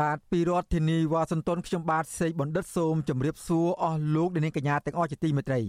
[0.00, 5.60] បាទពីរដ្ឋធានីវ៉ាស៊ីនតោនខ្ញុំបាទសេកបណ្ឌិតសូមជម្រាបសួរអស់លោកអ្នកនាងកញ្ញាទាំងអស់ជាទីមេត្រី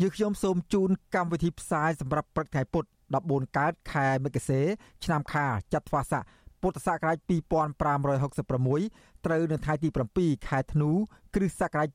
[0.00, 2.84] យើខ្ញុំសូមជូនកម្មវិធីផ្សាយសម្រាប់ព្រឹកថ្ងៃពុធ
[3.20, 4.60] 14កើតខែមិគសេ
[5.04, 6.22] ឆ្នាំខាលចត្វាស័ក
[6.62, 9.88] ពុទ្ធសករាជ2566ត្រូវនៅថ្ងៃទី
[10.18, 10.90] 7ខែធ្នូ
[11.34, 11.88] គ្រិស្តសករាជ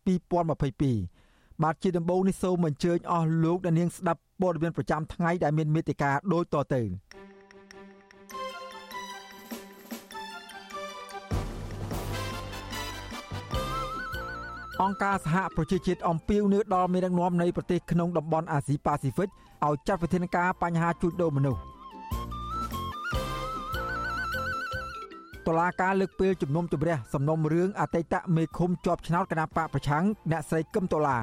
[0.59, 6.81] 2022បាទជាដំបូងនេះសូមអញ្ជើញអស់លោកអ្នកនាងស្ដាប់ព័ត៌មានប្រចាំថ្ងៃដែលមានមេត្តាដូចតទៅ
[14.81, 19.29] អង្គការសហប្រជាជាតិអំពាវនាវដល់មេដឹកនាំនៃប្រទេសក្នុងតំបន់អាស៊ីប៉ាស៊ីហ្វិក
[19.65, 21.61] ឲ្យចាត់វិធានការបញ្ហាជួញដូរមនុស្ស
[25.47, 31.17] តុលាការលើកពេលជំនុំជម្រះសំណុំរឿងអតីតមេឃុំជាប់ឆ្នោតគណៈបកប្រឆាំងអ្នកស្រីកឹមតូឡា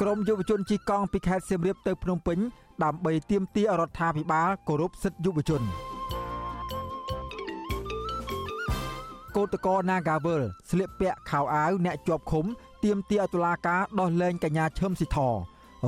[0.00, 2.38] ក្រមយុវជនជីកង់ពីខេត្តសៀមរាបទៅភ្នំពេញ
[2.84, 5.64] ដើម្បីទាមទាររដ្ឋាភិបាលគោរពសិទ្ធិយុវជន
[9.36, 12.46] កោតកោ Nagavel ស្លៀកពាក់ខោអាវអ្នកជាប់ឃុំ
[12.84, 15.18] ទាមទារឲ្យតុលាការដោះលែងកញ្ញាឈឹមស៊ីធ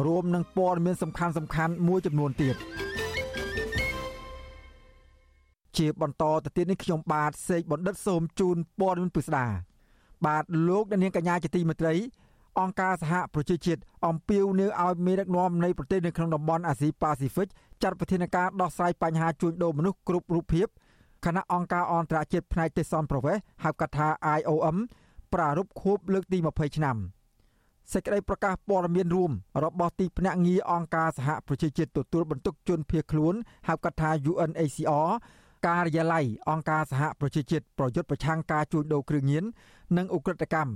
[0.06, 2.56] រួមនឹងព័ត៌មានសំខាន់សំខាន់មួយចំនួនទៀត
[5.76, 9.46] ជាបន្តទៅទៀតនេះខ្ញុំបាទសេកបណ្ឌិតសូមជូនព័ត៌មានពិស្ដា
[10.26, 11.94] បាទលោកអ្នកនាងកញ្ញាជាទីមេត្រី
[12.60, 17.48] អង្គការសហប្រជាជាតិអំពាវនាវឲ្យមេដឹកនាំនៃប្រទេសនៅក្នុងតំបន់អាស៊ីប៉ាស៊ីហ្វិក
[17.82, 20.68] ចាត់វិធានការដោះស្រាយបញ្ហាជួញដូរមនុស្សគ្រប់រូបភាព
[21.24, 24.08] គណៈអង្គការអន្តរជាតិផ្នែកទេសន្តប្រវេសហៅកាត់ថា
[24.38, 24.76] IOM
[25.32, 26.96] ប្រារព្ធខួបលើកទី20ឆ្នាំ
[27.92, 29.32] សេចក្តីប្រកាសព័ត៌មានរួម
[29.64, 33.34] របស់ទីភ្នាក់ងារអង្គការសហប្រជាជាតិទទួលបន្ទុកជនភៀសខ្លួន
[33.68, 35.08] ហៅកាត់ថា UNHCR
[35.66, 39.44] ការិយាល័យអង្គការសហប្រជាជាតិប្រយុទ្ធប្រឆាំងការជួញដូរគ្រឿងញៀន
[39.96, 40.72] និងឧក្រិដ្ឋកម្ម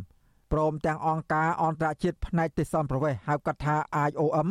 [0.53, 3.77] ព្រមទាំងអង្គការអន្តរជាតិផ្នែកទេសន្តប្រវេសហៅកាត់ថា
[4.09, 4.49] IOM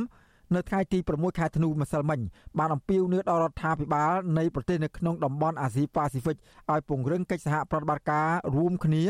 [0.55, 2.19] នៅថ្ងៃទី6ខែធ្នូម្សិលមិញ
[2.57, 6.37] បានអំពាវនាវដល់រដ្ឋាភិបាលនៃប្រទេសនៅក្នុងតំបន់អាស៊ីប៉ាស៊ីហ្វិក
[6.71, 9.03] ឲ្យពង្រឹងកិច្ចសហប្រតិបត្តិការរួមគ្នា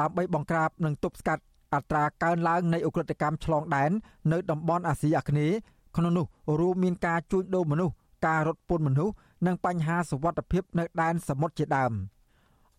[0.00, 1.42] ដើម្បីបង្ក្រាបនិងទប់ស្កាត់
[1.74, 3.90] អត្រាកើនឡើងនៃអ ுக ្រិតកម្មឆ្លងដែន
[4.32, 5.56] នៅតំបន់អាស៊ីអាគ្នេយ៍
[5.96, 6.26] ក្នុងនោះ
[6.60, 7.94] រួមមានការជួញដូរមនុស្ស
[8.26, 9.14] ការរត់ពន្ធមនុស្ស
[9.46, 11.92] និងបញ្ហាសុវត្ថិភាពនៅដែនសមុទ្រជាដើម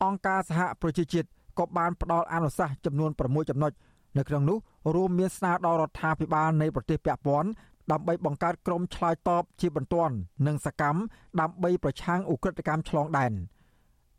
[0.03, 1.27] អង្គការសហប្រជាជាតិ
[1.59, 3.71] ក៏បានផ្ដល់អនុសាសន៍ចំនួន6ចំណុច
[4.17, 4.57] នៅក្នុងនោះ
[4.95, 7.49] រួមមានស្នើដល់រដ្ឋាភិបាលនៃប្រទេសពាក់ព័ន្ធ
[7.91, 10.13] ដើម្បីបង្កើតក្រុមឆ្លើយតបជាបន្ទាន់
[10.47, 10.99] និងសកម្ម
[11.41, 13.31] ដើម្បីប្រឆាំងឧក្រិដ្ឋកម្មឆ្លងដែន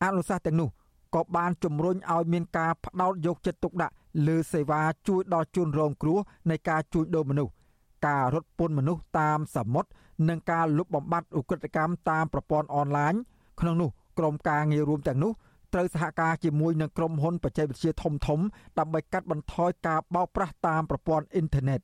[0.03, 0.69] អនុសាសន៍ទាំងនោះ
[1.15, 3.95] ក៏បានជំរុញឲ្យមានការផ្ដោតយកចិត្តទុកដាក់
[4.27, 6.19] លើសេវាជួយដល់ជនរងគ្រោះ
[6.51, 7.53] នៃការជួញដូរមនុស្ស
[8.07, 9.91] ការរត់ពន្ធមនុស្សតាមសមុទ្រ
[10.29, 13.15] និងការលុបបំបាត់ឧក្រិដ្ឋកម្មតាមប្រព័ន្ធអនឡាញ
[13.61, 15.33] ក្នុងនោះក្រុមការងាររួមទាំងនោះ
[15.73, 18.41] ត្រូវសហការជាមួយនឹងក្រុមហ៊ុនបច្ចេកវិទ្យាធំធំ
[18.79, 21.81] ដើម្បីកាត់បន្ថយការបោកប្រាស់តាមប្រព័ន្ធអ៊ីនធឺណិត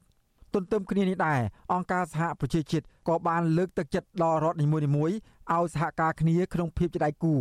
[0.55, 1.41] ទន្ទឹមគ្នានេះដែរ
[1.73, 7.35] អង្គការសហប្រជាជាតិក៏បានលើកទឹកចិត្តដល់រដ្ឋនីមួយៗឲ្យសហការគ្នាក្នុងភាពជាដៃគូ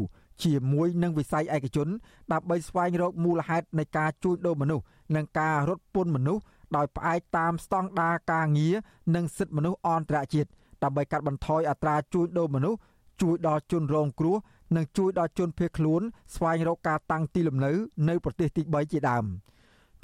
[0.44, 1.88] ជាមួយនឹងវិស័យឯកជន
[2.32, 4.84] ដើម្បីស្វែងរកមូលហេតុនៃការជួញដូរមនុស្ស
[5.16, 6.44] និងការរត់ពន្ធមនុស្ស
[6.76, 8.76] ដោយផ្អែកតាមស្តង់ដារការងារ
[9.16, 10.50] និងសិទ្ធិមនុស្សអន្តរជាតិ
[10.84, 12.80] ដើម្បីកាត់បន្ថយអត្រាជួញដូរមនុស្ស
[13.22, 14.38] ជួយដល់ជនរងគ្រោះ
[14.76, 16.02] និងជួយដល់ជនភៀសខ្លួន
[16.36, 17.72] ស្វែងរកការតាំងទីលំនៅ
[18.10, 19.26] នៅប្រទេសទី3ជាដើម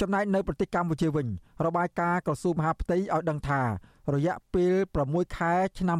[0.01, 1.27] ចំណែកនៅប្រទេសកម្ពុជាវិញ
[1.65, 3.61] របាយការណ៍ក្រសួងមហាផ្ទៃឲ្យដឹងថា
[4.13, 4.73] រយៈពេល
[5.05, 5.97] 6ខែឆ្នាំ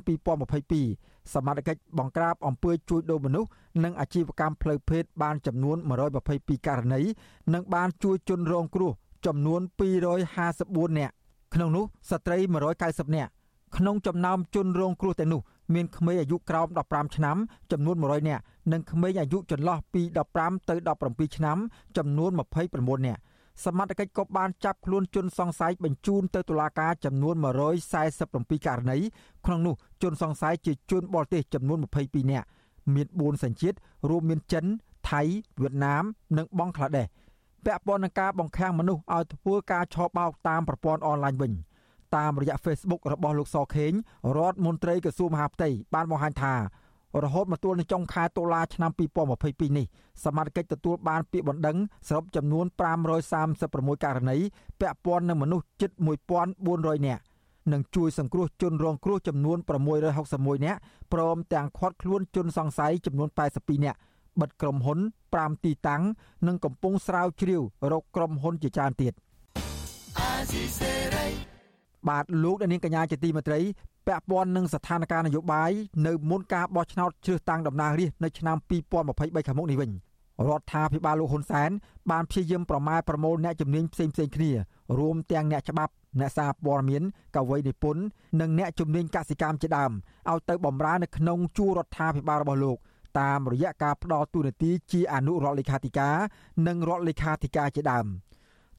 [0.66, 3.50] 2022សមាជិកបង្ក្រាបអំពើជួញដូរមនុស្ស
[3.84, 5.78] និងអាជីវកម្មផ្លូវភេទបានចំនួន
[6.22, 7.02] 122ករណី
[7.54, 8.92] និងបានជួយជនរងគ្រោះ
[9.26, 9.62] ចំនួន
[10.30, 11.13] 254នាក់
[11.54, 12.38] ក្នុងនោះស្ត្រី
[12.78, 13.31] 190នាក់
[13.78, 15.42] ក្នុងចំណោមជនរងគ្រោះទាំងនោះ
[15.74, 17.38] មានក្មេងអាយុក្រោម15ឆ្នាំ
[17.72, 18.42] ចំនួន100នាក់
[18.72, 20.01] និងក្មេងអាយុចន្លោះពី
[20.36, 20.75] 15ទៅ
[21.06, 21.57] 17ឆ្នាំ
[21.98, 22.31] ចំនួន
[22.69, 23.22] 29នាក់
[23.65, 27.35] សមត្ថកិច្ចក៏បានចាប់ខ្លួនជនសង្ស័យបញ្ជូនទៅតុលាការចំនួន
[27.81, 28.97] 147ករណី
[29.45, 32.47] ក្នុងនោះជនសង្ស័យជាជនបរទេសចំនួន22នាក់
[32.94, 33.77] មាន4សញ្ជាតិ
[34.09, 34.65] រួមមានចិន
[35.11, 35.21] ថៃ
[35.61, 36.03] វៀតណាម
[36.38, 37.07] និងបង់ក្លាដេស
[37.65, 41.51] ពាក់ព័ន្ធនឹងការបង្ខាំងមនុស្សឲ្យធ្វើការឆបោកតាមប្រព័ន្ធអនឡាញវិញ
[42.15, 43.94] តាមរយៈ Facebook របស់លោកសខេង
[44.38, 46.53] រដ្ឋមន្ត្រីក្រសួងមហាផ្ទៃបានបង្ហាញថា
[47.24, 48.92] រហូតមកទល់នឹងចុងខែតុលាឆ្នាំ
[49.33, 49.86] 2022នេះ
[50.24, 51.77] សមាជិកទទួលបានពាក្យបណ្ដឹង
[52.07, 52.65] សរុបចំនួន
[53.36, 54.38] 536ករណី
[54.81, 55.92] ពាក់ព័ន្ធនឹងមនុស្សជិត
[56.50, 57.24] 1400នាក់
[57.71, 59.57] និងជួយសង្គ្រោះជនរងគ្រោះចំនួន
[60.12, 60.80] 661នាក់
[61.13, 63.98] ព្រមទាំងឃាត់ខ្លួនជនសង្ស័យចំនួន82នាក់
[64.42, 65.00] បិទក្រុមហ៊ុន
[65.31, 66.01] 5ទីតាំង
[66.48, 67.62] និងកំពុងស្រាវជ្រាវ
[67.92, 69.13] រកក្រុមហ៊ុនជាច្រើនទៀត
[72.09, 73.59] បាទលោកនាងកញ្ញាជាទីមេត្រី
[74.07, 75.71] ពាក់ព័ន្ធនឹងស្ថានភាពនយោបាយ
[76.07, 78.57] នៅមុនការបោះឆ្នោតជ្រើសតាំងតំណាងរាស្ត្រនៅឆ្នាំ
[79.01, 79.91] 2023ខាងមុខនេះវិញ
[80.47, 81.69] រដ្ឋាភិបាលលោកហ៊ុនសែន
[82.11, 84.51] បានព្យាយាមប្រម៉ែប្រមូលអ្នកជំនាញផ្សេងផ្សេងគ្នា
[85.00, 87.03] រួមទាំងអ្នកច្បាប់អ្នកសារព័ត៌មាន
[87.35, 88.03] កវីនិពន្ធ
[88.41, 89.91] និងអ្នកជំនាញកសិកម្មជាដើម
[90.31, 92.77] ឲ្យទៅបម្រើនៅក្នុងជួររដ្ឋាភិបាលរបស់លោក
[93.19, 96.15] តាមរយៈការផ្ដល់ទូនាទីជាអនុរដ្ឋលេខាធិការ
[96.67, 98.05] និងរដ្ឋលេខាធិការជាដើម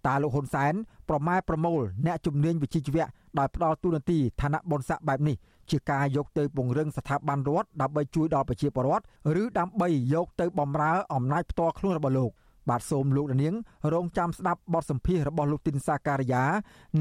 [0.07, 0.75] តើលោកហ៊ុនសែន
[1.09, 3.07] ប្រម៉ែប្រមូលអ្នកជំនាញវិជ្ជាជីវៈ
[3.39, 5.37] ដោយផ្ដល់ទូនាទីឋានៈបុណ្យស័ក្តិបែបនេះ
[5.71, 9.05] ជាការយកទៅពង្រឹងស្ថាប័នរដ្ឋដើម្បីជួយដល់ប្រជាពលរដ្ឋ
[9.43, 12.31] ឬដើម្បីយកទៅបម្រើអំណាចផ្ទាល់ខ្លួនរបស់លោក
[12.71, 13.55] បាទសូមលោកនាង
[13.93, 16.45] រងចាំស្ដាប់បទសម្ភាសន៍របស់លោកទីនសាការីយ៉ា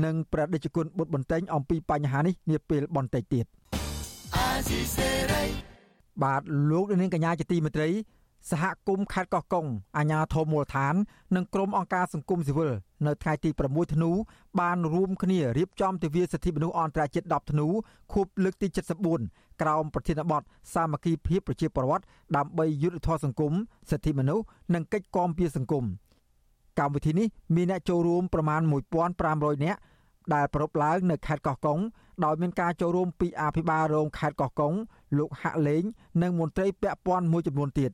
[0.03, 3.45] និងព្រះដេចគុណបុត្របន្ទែងអំពីបញ្ហានេះនាពេលបន្តិចទៀត
[6.23, 6.41] បាទ
[6.71, 7.89] លោកនាងកញ្ញាជាទីមេត្រី
[8.50, 9.66] សហគមន៍ខេត្តកោះកុង
[9.98, 10.95] អាជ្ញាធរមូលដ្ឋាន
[11.36, 12.72] និងក្រុមអង្គការសង្គមស៊ីវិល
[13.07, 14.12] នៅថ្ងៃទី6ធ្នូ
[14.60, 17.68] បានរួមគ្នារៀបចំទិវាសិទ្ធិមនុស្សអន្តរជាតិ10ធ្នូ
[18.13, 18.68] ខួបលើកទី
[19.13, 20.42] 74ក្រោមប្រធានបទ
[20.74, 22.04] សាមគ្គីភាពប្រជាពលរដ្ឋ
[22.36, 23.54] ដើម្បីយុត្តិធម៌សង្គម
[23.90, 25.86] សិទ្ធិមនុស្សនិងកិច្ចគាំពារសង្គម
[26.80, 28.62] កម្មវិធីនេះមានអ្នកចូលរួមប្រមាណ
[29.13, 29.80] 1500នាក់
[30.34, 31.80] ដែលប្រពឡើងនៅខេត្តកោះកុង
[32.25, 34.74] ដោយមានការចូលរួមពីអភិបាលរងខេត្តកោះកុង
[35.18, 35.84] លោកហាក់លេង
[36.22, 37.92] និងមន្ត្រីពាក់ព័ន្ធមួយចំនួនទៀត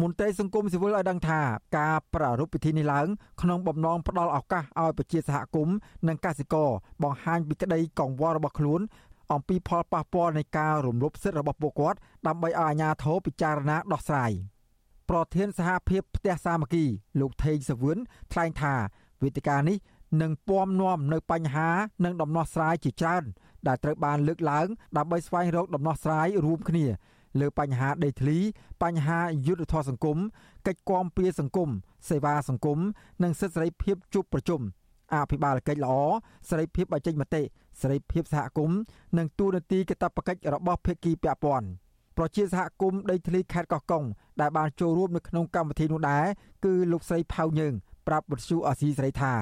[0.00, 1.40] មន្ត្រីសង្គមស៊ីវិលឲ្យដឹងថា
[1.78, 3.06] ការប្រារព្ធពិធីនេះឡើង
[3.42, 5.76] ក្នុងបំណងផ្ដល់ឱកាសឲ្យប្រជាសហគមន៍
[6.08, 6.70] និងកសិករ
[7.02, 8.80] បង្ហាញពីក្តីកង្វល់របស់ខ្លួន
[9.32, 14.32] អំពីផលប៉ះពាល់នៃការរំលោភសិទ្ធិរបស់ពួកគាត់ដើម្បីឲ្យអាជ្ញាធរពិចារណាដោះស្រាយ
[15.10, 16.84] ប្រធានសហភាពផ្ទះសាមគ្គី
[17.20, 17.98] លោកថេងសវឿន
[18.32, 18.74] ថ្លែងថា
[19.22, 19.76] វេទិកានេះ
[20.22, 21.68] នឹងពំនាំនៅបញ្ហា
[22.04, 23.24] និងដំណោះស្រាយជាច្រើន
[23.66, 24.66] ដែលត្រូវបានលើកឡើង
[24.96, 26.86] ដើម្បីស្វែងរកដំណោះស្រាយរួមគ្នា
[27.40, 28.38] លើបញ្ហាដីធ្លី
[28.82, 30.18] បញ្ហាយុទ្ធធម៌សង្គម
[30.66, 31.70] កិច្ចគាំពារសង្គម
[32.08, 32.78] សេវាសង្គម
[33.22, 34.60] និងសិទ្ធិសេរីភាពជួបប្រជុំ
[35.14, 35.96] អភិបាលកិច្ចល្អ
[36.48, 37.42] សេរីភាពបញ្ចេញមតិ
[37.80, 38.78] សេរីភាពសហគមន៍
[39.18, 41.68] និងទូនាទីកាតព្វកិច្ចរបស់ភាគីពាក់ព័ន្ធ
[42.16, 44.04] ប្រជាសហគមន៍ដីធ្លីខេត្តកោះកុង
[44.40, 46.24] ដែលបានចូលរួមនៅក្នុងកម្មវិធីនោះដែរ
[46.64, 47.74] គឺលោកស្រីផៅយើង
[48.06, 49.32] ប្រាប់វិទ្យុអាស៊ីសេរីថា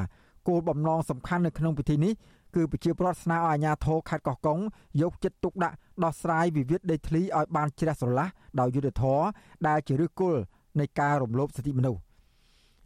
[0.49, 2.12] គោលបំណងសំខាន់នៅក្នុងពិធីនេះ
[2.54, 4.58] គឺប្រជាប្រដ្ឋស្នើឲ្យអាជ្ញាធរខេត្តកោះកុង
[5.02, 8.28] យកចិត្តទុកដាក់ដោះស្រាយវិវាទដីធ្លីឲ្យបានជ្រះស្រឡះ
[8.60, 9.24] ដោយយុត្តិធម៌
[9.68, 10.40] ដែលជាឫសគល់
[10.80, 12.00] នៃការរំលោភសិទ្ធិមនុស្ស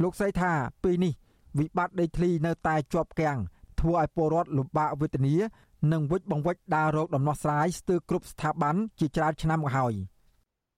[0.02, 1.12] លោកស្រីថាពេលនេះ
[1.58, 3.38] វិបត្តិដីធ្លីនៅតែជាប់គាំង
[3.80, 5.34] ធ្វើឲ្យពលរដ្ឋលំបាកវេទនា
[5.92, 9.94] និងវិច្ចបង្វិចដើររោគដំណោះស្រាយស្ទើរគ្រប់ស្ថាប័នជាច្រើនឆ្នាំមកហើយ។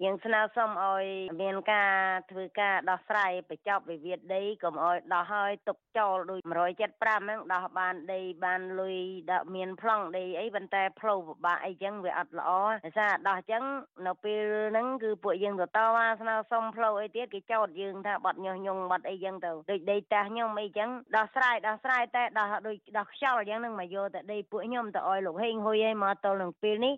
[0.04, 1.04] យើងស្នើសុំឲ្យ
[1.42, 1.94] មានការ
[2.30, 8.98] ធ្វើការដោះស្រាយបញ្ចប់វិវាទដីកុំឲ្យដោះឲ្យទុកចោលដូច175ហ្នឹងដោះបានដីបានលុយ
[9.30, 12.50] ដាក់មានប្លង់ដីអីប៉ុន្តែផ្លូវពិបាកអីចឹងវាអត់ល្អ
[12.84, 13.62] ដោយសារដោះចឹង
[14.06, 26.94] នៅពេលហ្នឹងគឺពួកយើងទៅតវ៉ាស្នើសុំផ្លូវអីទៀតគេចោទយើងថាបាត់ញុះញង់បាត់អីចឹងទៅដូចដីតាស់ខ្ញុំអីចឹងដោះស្រាយដោះស្រាយតែដោះដូចដោះខ្យល់ចឹងហ្នឹងមកយកតែដីពួកខ្ញុំទៅឲ្យលោកហេងហ៊ុយឲ្យមកទល់នឹងពេលនេះ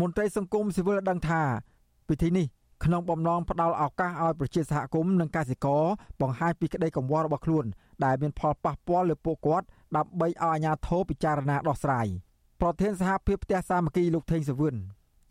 [0.00, 1.42] មន្ត្រីសង្គមស៊ីវិលដឹងថា
[2.08, 2.46] ពិធីនេះ
[2.84, 5.84] ក្នុងបំណងផ្ដល់ឱកាសឲ្យប្រជាសហគមន៍និងកសិករ
[6.20, 7.64] បង្ហាញពីក្តីកង្វល់របស់ខ្លួន
[8.04, 9.66] ដែលមានផលប៉ះពាល់លើពួកគាត់
[9.96, 12.06] ដើម្បីឲ្យអាជ្ញាធរពិចារណាដោះស្រាយ
[12.60, 14.76] ប្រធានសហភាពផ្ទះសាមគ្គីលោកថេងសវឿន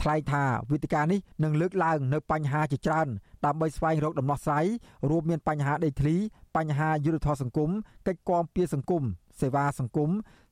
[0.01, 3.07] ថ្លែងថាវេទិកានេះនឹងលើកឡើងនៅបញ្ហាជាច្រើន
[3.45, 4.65] ដើម្បីស្វែងរកដំណោះស្រាយ
[5.09, 6.15] រួមមានបញ្ហាដីធ្លី
[6.55, 7.69] បញ្ហាយុទ្ធធម៌សង្គម
[8.07, 9.03] កិច្ចគាំពារសង្គម
[9.41, 10.09] សេវាសង្គម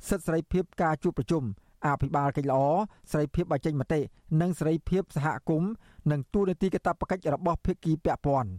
[0.08, 1.44] សិទ្ធិសេរីភាពការជួបប្រជុំ
[1.86, 2.64] អភិបាលកិច្ចល្អ
[3.12, 4.02] សេរីភាពបញ្ចេញមតិ
[4.42, 5.72] និងសេរីភាពសហគមន៍
[6.12, 8.52] និងទូនាទីកាតព្វកិច្ចរបស់ភាគីពាក់ព័ន្ធ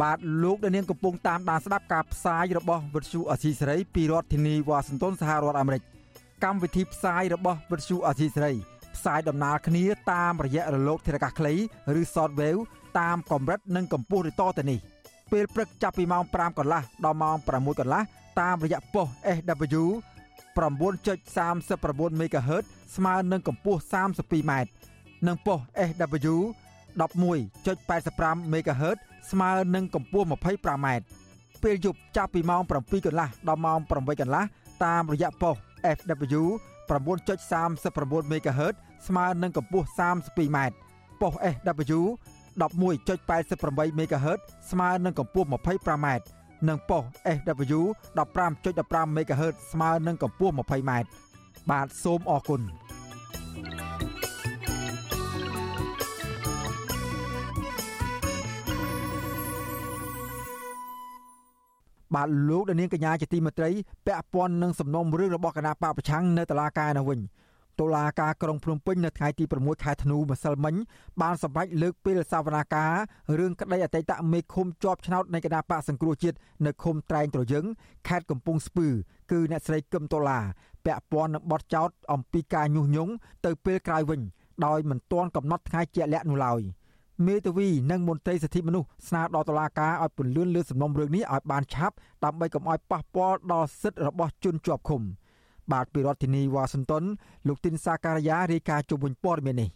[0.00, 5.82] បាទលោកដានៀងកំពុងតាមដានស្ដាប់ការផ្សាយរបស់វិទ្យុអសីសេរីពីរដ្ឋធានីវ៉ាស៊ីនតោនសហរដ្ឋអាមេរិក
[6.44, 8.52] កម្មវិធីផ្សាយរបស់វិទ្យុអសីសេរី
[8.96, 11.54] ផ្សាយដំណើរគ្នាតាមរយៈរលកធារកាសខ្លី
[12.00, 12.60] ឬ Shortwave
[12.98, 14.80] តាមកម្រិតនិងកម្ពស់ឬតទៅនេះ
[15.32, 18.02] ពេលព្រឹកចាប់ពីម៉ោង5កន្លះដល់ម៉ោង6កន្លះ
[18.40, 19.84] តាមរយៈប៉ុស SW
[20.56, 22.64] 9.39 MHz
[22.96, 24.52] ស្មើនឹងកម្ពស់ 32m
[25.26, 25.58] និងប៉ុស
[25.88, 26.36] SW
[27.00, 28.96] 11.85 MHz
[29.30, 30.86] ស្មើនឹងកម្ពស់ 25m
[31.62, 34.44] ពេលយប់ចាប់ពីម៉ោង7កន្លះដល់ម៉ោង8កន្លះ
[34.84, 35.56] តាមរយៈប៉ុស
[35.96, 36.42] FW
[36.88, 38.74] 9.39 MHz
[39.06, 40.58] ស្មើនឹងកម្ពស់ 32m
[41.20, 42.00] ប៉ុស SW
[42.60, 44.40] 11.88 MHz
[44.70, 46.06] ស្មើនឹងកម្ពស់ 25m
[46.68, 47.02] និងប៉ុស
[47.36, 47.80] SW
[48.16, 50.92] 15.15 MHz ស្មើនឹងកម្ពស់ 20m
[51.70, 52.64] បាទសូមអរគុណប
[62.14, 63.70] បាទលោកនាងកញ្ញាជាទីមេត្រី
[64.06, 67.20] ពាក់ព័ន្ធនឹងសំណុំរឿងរបស់គណៈបកប្រឆាំងនៅតុលាការនោះវិញ
[67.80, 70.74] តុលាការក្រុងភ្នំពេញនៅថ្ងៃទី6ខែធ្នូម្សិលមិញ
[71.22, 72.92] បានសម្រេចលើកពេលសវនាការ
[73.38, 76.36] រឿងក្តីអតីតមេឃុំជាប់ឆ្នោតនៃគណៈបកសង្គ្រោះជាតិ
[76.66, 77.64] នៅឃុំត្រែងត្រយឹង
[78.08, 78.88] ខេត្តកំពង់ស្ពឺ
[79.30, 80.40] គឺអ្នកស្រីកឹមតូឡា
[80.84, 83.12] ពាក់ព័ន្ធនឹងបទចោទអំពីការញុះញង់
[83.46, 84.20] ទៅពេលក្រោយវិញ
[84.66, 86.62] ដោយមិនទាន់កំណត់ថ្ងៃជាក់លាក់នោះឡើយ
[87.26, 95.02] មេធាវីនិងមន្ត្រីសិទ្ធិមនុស្សស្នើដល់តុលាការឲ្យពន្លឿនលើសំណុំរឿងនេះឲ្យបានឆាប់ដើម្បីកុំឲ្យប៉ះពាល់ដល់សិទ្ធិរបស់ជនជាប់ឃុំ។
[95.72, 97.04] បាទពីរដ្ឋធានីវ៉ាស៊ីនតោន
[97.48, 99.68] លោកទីនសាការីយ៉ារាយការណ៍ជុំវិញព័ត៌មាននេះ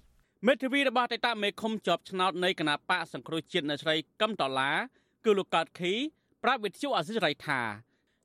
[0.47, 4.77] មេធាវីរបស់តេតាមេឃុំជាប់ឆ្នោតនៃគណៈបកសង្គ្រោះជាតិនៅស្រីកឹមដុល្លារ
[5.25, 5.93] គឺលោកកើតខី
[6.43, 7.61] ប្រាប់វិទ្យុអាស៊ីសេរីថា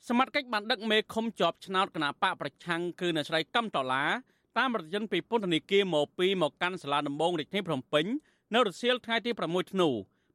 [0.07, 4.09] សមត្ថកិច្ចបានដឹកមេឃុំជាប់ឆ្នោតគណៈបកប្រឆាំងគឺនៅស្រីកឹមដុល្លារ
[4.57, 8.05] តាមរថយន្តពីពន្ធនាគារមកពីមកកាន់សាលាដំបងរាជធានីភ្នំពេញ
[8.53, 9.89] នៅរសៀលថ្ងៃទី6ធ្នូ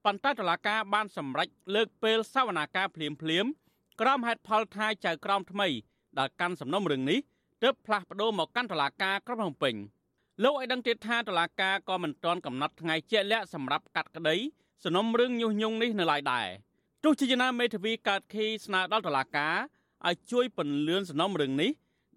[0.04, 3.46] ប៉ុន្តែតុលាការបានសម្រេចលើកពេលសវនាការភ្លាមភ្លាម
[4.00, 5.68] ក្រោមហេតុផលថាចៅក្រមថ្មី
[6.18, 7.18] ដែលកាន់សំណុំរឿងនេះ
[7.62, 9.74] ទើបផ្លាស់ប្ដូរមកកាន់តុលាការក្រុងភ្នំពេញ
[10.42, 14.36] លោកឲ្យដឹងទៀតថាតុលាការក៏មិនទាន់កំណត់ថ្ងៃជាក់លាក់សម្រាប់កាត់ក្តី
[14.84, 16.46] សំណុំរឿងញុះញង់នេះនៅឡើយដែរ
[17.04, 19.54] ទោះជាយ៉ាងណាមេធាវីកើតខីស្នើដល់តុលាការ
[20.06, 21.70] ឲ្យជួយពន្លឿនសំណុំរឿងនេះ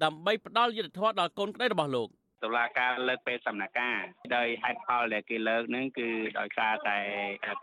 [0.04, 2.10] ដើម្បីផ្ដល់យុត្តិធម៌ដល់កូនក្តីរបស់លោក
[2.44, 3.98] តុលាការលើកពេលសំណាការ
[4.36, 6.98] ដោយហេតុផលដែលគេលើកហ្នឹងគឺដោយសារតែ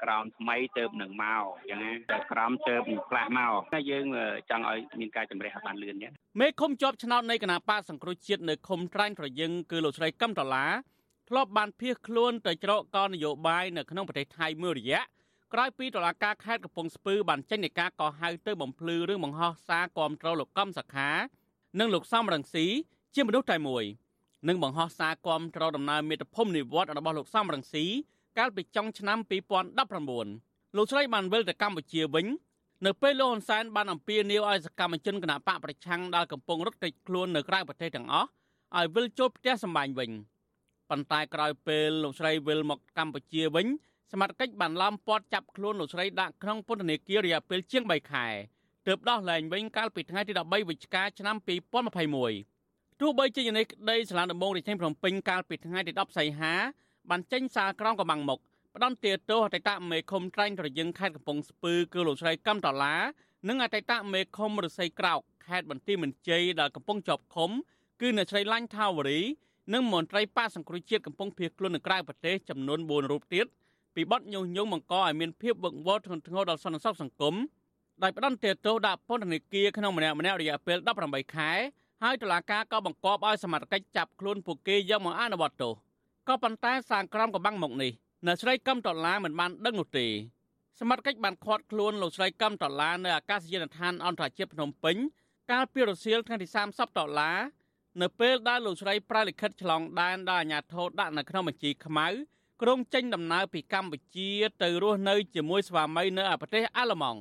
[0.02, 2.74] ក្រមថ្មីទៅនឹងមកអញ្ចឹងណាតែក្រមទៅ
[3.10, 4.06] ផ្លាស់មកតែយើង
[4.50, 10.72] ចង់ឲ្យមានការជំរះឲ្យបានលឿនអញ្ចឹងមេឃុំជាប់ឆ្នោតនៃគណៈបកសង្គ្រោះជាតិនៅឃុំត្រាញ់ប្រយឹងគឺលោកស្រីកឹមដុល្លារ
[11.28, 15.00] ធ្លាប់បានភៀសខ្លួនទៅច្រកកនយោបាយនៅក្នុងប្រទេសថៃមួយរយៈ
[15.52, 21.10] ក្រោយពីតុលាការខេត្តកំពង់ស្ពឺបានចេញនីការកោះហៅទៅបំភ្លឺរឿងបង្ហោះសារគាំទ្រលោកកំសខា
[21.78, 22.66] និងលោកសំរងស៊ី
[23.14, 23.84] ជាមនុស្សតែមួយ។
[24.48, 27.84] និងបង្ហោះសារគាំទ្រដំណើរមាតុភូមិនិវត្តរបស់លោកសំរងស៊ី
[28.38, 29.18] កាលពីចុងឆ្នាំ
[29.98, 32.26] 2019លោកស្រីបានវិលទៅកម្ពុជាវិញ
[32.86, 38.28] នៅពេលលោកហ៊ុនសែនបានអំពាវនាវឲ្យសកម្មជនគណបកប្រឆាំងដែលកំពុងរត់គេចខ្លួននៅក្រៅប្រទេសទាំងអស់
[38.76, 40.10] ឲ្យវិលចូលផ្ទះសម្បែងវិញ
[40.90, 43.66] ប៉ុន្តែក្រោយពេលលោកស្រីវិលមកកម្ពុជាវិញ
[44.12, 48.26] សមត្ថកិច្ចបានឡោមព័ទ្ធចាប់ខ្លួនលោកស្រីដាក់ក្នុងពន្ធនាគាររយៈពេលជាង3ខែ
[48.86, 51.36] ទើបដោះលែងវិញកាលពីថ្ងៃទី13វិច្ឆិកាឆ្នាំ
[52.02, 52.55] 2021
[53.00, 56.54] ទោះបីជាយ៉ាងនេះក្តីសាលាដំបងរាជធានីភ្នំពេញកាលពីថ្ងៃទី10សីហា
[57.10, 58.40] បានចេញសារក្រមកំបាំងមុខ
[58.74, 62.96] ផ្ដន្ទាទោសអតីតមេឃុំត្រាញ់ត្រយឹងខេត្តកំពង់ស្ពឺគឺលោកស្រីកំតឡា
[63.48, 67.50] និងអតីតមេឃុំរស័យក្រោកខេត្តបន្ទាយមានជ័យដែលកំពុងជាប់ឃុំ
[68.00, 69.20] គឺអ្នកស្រីឡាញ់ថាវរី
[69.72, 73.46] និងមន្ត្រីប៉ាសង្គ្រោះជាតិកំពុងភៀសខ្លួននៅក្រៅប្រទេសចំនួន4រូបទៀត
[73.94, 77.34] ពីបទញុះញង់បង្កឲ្យមានភាពវឹកវរធ្ងន់ធ្ងរដល់សន្តិសុខសង្គម
[78.02, 81.52] ដោយផ្ដន្ទាទោសដាក់ពន្ធនាគារក្នុងម្នាក់ម្នាក់រយៈពេល18ខែ
[82.02, 85.72] ហើយតុលាការក៏បង្គាប់ឲ្យសមត្ថកិច្ចចាប់ខ្លួនពួកគេយកមកអនុវត្តទោស
[86.28, 87.92] ក៏ប៉ុន្តែសាងក្រមកំបាំងមកនេះ
[88.26, 90.06] នៅស្រីកឹមដុល្លារមិនបានដឹងនោះទេ
[90.80, 94.96] សមត្ថកិច្ចបានឃាត់ខ្លួនលោកស្រីកឹមដុល្លារនៅអាកាសយានដ្ឋានអន្តរជាតិភ្នំពេញ
[95.50, 97.38] កាលពីរសៀលថ្ងៃទី30ដុល្លារ
[98.02, 102.06] នៅពេលដែលលោកស្រីប្រៅលិខិតឆ្លងដែនដល់អាជ្ញាធរដាក់នៅក្នុងបញ្ជីខ្មៅ
[102.62, 104.30] ក្រុងចេញដំណើរពីកម្ពុជា
[104.62, 107.20] ទៅរស់នៅជាមួយស្វាមីនៅប្រទេសអាល្លឺម៉ង់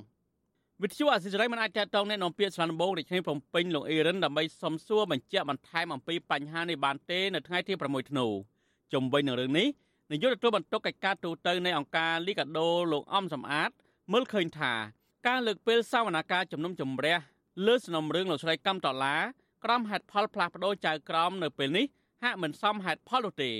[0.83, 8.27] វិទ្យុអសិរ័យមិនអាចតតងแนะនាំពាក្យស្លានដំបងរាជធានីភ្នំពេញលោកអេរិនដើម្បីសំសួរបញ្ជាក់បន្ថែមអំពីបញ្ហានេះបានទេនៅថ្ងៃទី6ធ្នូ
[8.93, 9.69] ជំវិញនឹងរឿងនេះ
[10.11, 13.71] នាយកទទួលបន្ទុកកិច្ចការទូតនៃអង្គការលីកាដូលោកអំសំអាត
[14.13, 14.73] មើលឃើញថា
[15.27, 17.19] ការលើកពេលសវនាការជំនុំជម្រះ
[17.67, 19.17] លើសំណុំរឿងលោកស្រីកំតឡា
[19.65, 21.87] ក្រមហេតុផលផ្លាស់ប្ដូរចៅក្រមនៅពេលនេះ
[22.23, 23.51] ហាក់មិនសមហេតុផលនោះទេ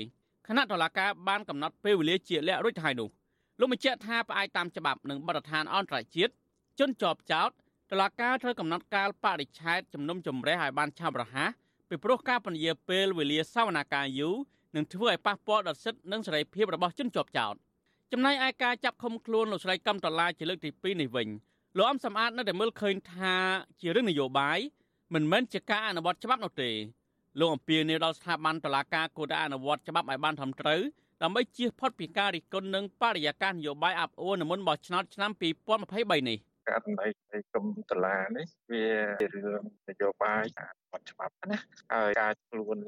[0.47, 3.09] គណៈតុលាការបានកំណត់ពេលវេលាជាលក្ខរួចទៅហើយនោះ
[3.59, 6.33] លោកបញ្ជាក់ថាផ្អែកតាមច្បាប់និងបទដ្ឋានអន្តរជាតិ
[6.78, 7.50] ជនជាប់ចោត
[7.90, 11.50] តឡាការត្រូវកំណត់កាលបរិច្ឆេទជំនុំជម្រះឲ្យបានឆាប់រហ័ស
[11.88, 14.36] ពីព្រោះការពន្យាពេលវេលាសវនាការយូរ
[14.76, 17.54] នឹងធ្វើឲ្យប៉ះពាល់ដល់សិទ្ធិនិងសេរីភាពរបស់ជនជាប់ចោត
[18.12, 21.28] ចំណែកឯការចាប់ឃុំខ្លួនលោកស្រីកំតឡាជាលើកទី2នេះវិញ
[21.76, 23.34] លោកអំសំអាតនៅតែមើលឃើញថា
[23.80, 24.58] ជារឿងនយោបាយ
[25.14, 26.70] មិនមែនជាការអនុវត្តច្បាប់នោះទេ
[27.40, 30.80] លោកអំពីនេះដល់ស្ថាប័នតុលាការគួរតែអនុវត្តច្បាប់ឲ្យបានត្រឹមត្រូវ
[31.22, 38.86] ដើម្បីជៀសផុតពីការរិះគន់និងបរិយាកាសនយោបាយអាប់អួរនៅមុនបោះឆ្នោតឆ្នាំ2023នេះ ករណីនៃគុំតឡានេះវា
[39.20, 40.44] ជារឿងនយោបាយ
[40.92, 41.58] អត់ច្បាប់ណា
[41.92, 42.78] ហើយការខ្លួន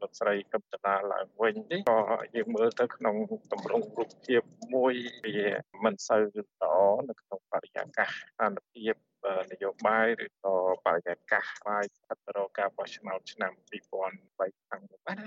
[0.00, 1.98] លោកស្រីកឹមតឡាឡើងវិញនេះក៏
[2.36, 3.16] យើងមើលទៅក្នុង
[3.52, 4.42] តម្រងរូបភាព
[4.74, 5.38] មួយវា
[5.84, 6.74] មិនសូវល្អ
[7.08, 8.94] នៅក្នុងបរិយាកាសស្ថានភាព
[9.50, 10.54] នយោបាយឬក៏
[10.86, 15.26] បរិយាកាសបាយស្ថិតរកការបោះឆ្នោតឆ្នាំ2003ខាងមុខណា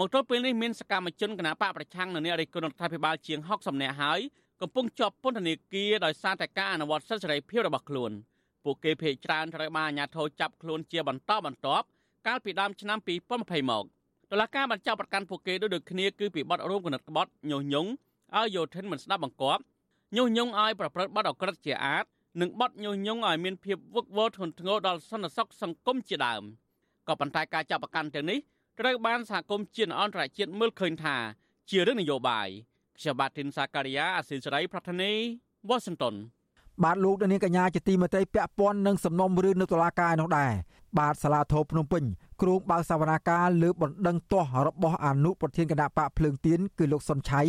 [0.00, 4.20] មកទល់ពេលនេះមានសកម្មជនគណបកប្រឆាំងនៅអ្នករិះគន់រដ្ឋាភិបាលជាង60នាក់ហើយ
[4.60, 8.12] កំពុងជាប់ពន្ធនាគារដោយសារតែការអនុវត្តសិទ្ធិសេរីភាពរបស់ខ្លួន
[8.64, 11.86] ពួកគេភ័យច្រើនត្រូវបានអាជ្ញាធរចាប់ខ្លួនជាបន្តបន្ទាប់
[12.26, 13.84] កាលពីដើមឆ្នាំ2020មក
[14.30, 17.90] តុលាការបានចាប់ប្រកាន់ពួកគេដូចដូចគ្នាគឺពីបទរួមគណិតក្បត់ញុះញង់
[18.36, 19.62] ឲ្យយោធិនមិនស្ដាប់បង្គាប់
[20.16, 22.04] ញុះញង់ឲ្យប្រព្រឹត្តបទអក្រិតជាអាត
[22.40, 26.42] និងបទញុះញង់ឲ្យមានភាពវឹកវរធ្ងន់ធ្ងរដល់សន្តិសុខសង្គមជាដើម
[27.08, 28.38] ក៏ប៉ុន្តែការចាប់ប្រកាន់ទាំងនេះ
[28.80, 31.16] ត្រូវបានសហគមន៍ជាតិអន្តរជាតិមើលឃើញថា
[31.70, 32.48] ជារឿងនយោបាយ
[32.98, 35.12] ខ្ញុំបាទធីនសាការីយ៉ាអស៊ីសេរីប្រធានី
[35.68, 36.14] វ៉ាស៊ីនតោន
[36.84, 40.52] បាទលោកនាងកញ្ញាជាទីមេត្រីពាក់ព័ន្ធនឹងសំណុំរឿងនៅតុលាការនោះដែរ
[40.98, 42.04] បាទសាលាធរភ្នំពេញ
[42.42, 47.42] គ្រងបើកសវនាការលើបណ្ដឹងទាស់របស់អនុប្រធានគណៈបកភ្លើងទៀនគឺលោកសុនឆៃ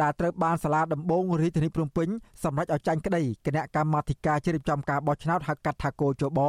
[0.00, 2.08] ដែលត្រូវបានសាលាដំបងរាជធានីភ្នំពេញ
[2.44, 6.40] សម្រេចឲ្យចាញ់ក្តីគណៈកម្មាធិការជ្រៀបចំការបោះឆ្នោតហៅកាត់ថាគោចប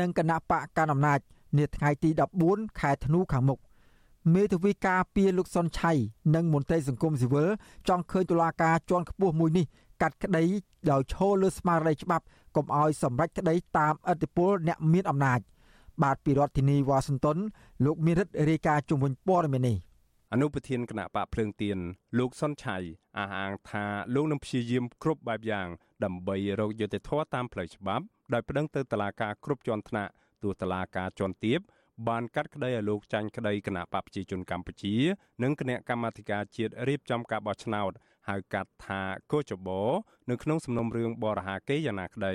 [0.00, 1.18] និងគណៈបកកណ្ដាលអំណាច
[1.58, 2.10] នាថ្ងៃទី
[2.44, 3.58] 14ខែធ្នូខាងមុខ
[4.34, 5.92] មេធាវីការពីលោកសុនឆៃ
[6.34, 7.48] និងមន្ត្រីសង្គមស៊ីវិល
[7.88, 9.66] ចង់ឃើញតុលាការជាន់ខ្ពស់មួយនេះ
[10.02, 10.44] កាត់ក្តី
[10.90, 12.24] ដោយឈលលើស្មារតីច្បាប់
[12.56, 15.40] កុំឲ្យសម្រេចក្តីតាមអធិបុលអ្នកមានអំណាច
[16.02, 17.38] បាទពីរដ្ឋធានីវ៉ាស៊ីនតោន
[17.84, 19.76] លោកមានរិទ្ធរាយការណ៍ជុំវិញព័ត៌មាននេះ
[20.32, 21.78] អនុប្រធានគណៈបកភ្លើងទៀន
[22.18, 22.76] លោកសុនឆៃ
[23.18, 25.68] អះអាងថាលោកនឹងព្យាយាមគ្រប់បែបយ៉ាង
[26.04, 28.04] ដើម្បីរកយុត្តិធម៌តាមផ្លូវច្បាប់
[28.34, 30.10] ដោយប្តឹងទៅតុលាការគ្រប់ជាន់ថ្នាក់
[30.42, 31.60] ទោះតុលាការជាន់ទាប
[32.08, 34.94] បានកាត់ក្តីឲ្យលោកចាញ់ក្តីគណៈបកប្រជាជនកម្ពុជា
[35.42, 37.92] និងគណៈកម្មាធិការជាតិរៀបចំការបោះឆ្នោត
[38.28, 39.00] ហៅកាត់ថា
[39.32, 39.82] កោចបោ
[40.30, 42.34] នៅក្នុងសំណុំរឿងបរហាកេយ៉ាងណាក្តី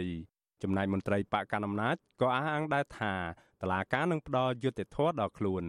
[0.64, 3.14] ចំណែកមន្ត្រីបកកណ្ដាលអំណាចក៏អះអាងដែរថា
[3.62, 5.64] តឡាការនឹងផ្ដល់យុត្តិធម៌ដល់ខ្លួន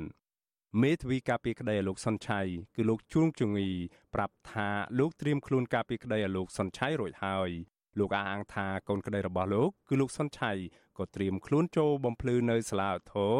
[0.83, 2.41] មេធាវីការពីក្តីឲ្យលោកសុនឆៃ
[2.77, 3.69] គឺលោកជួងជងី
[4.15, 7.51] ប្រាប់ថាលោកត្រៀមខ្លួនការពីក្តីឲ្យលោកសុនឆៃរួចហើយ
[7.99, 10.53] លោកអះអាងថាកូនក្តីរបស់លោកគឺលោកសុនឆៃ
[10.99, 13.35] ក៏ត្រៀមខ្លួនចូលបំភ្លឺនៅសាលាឧទ្ធរ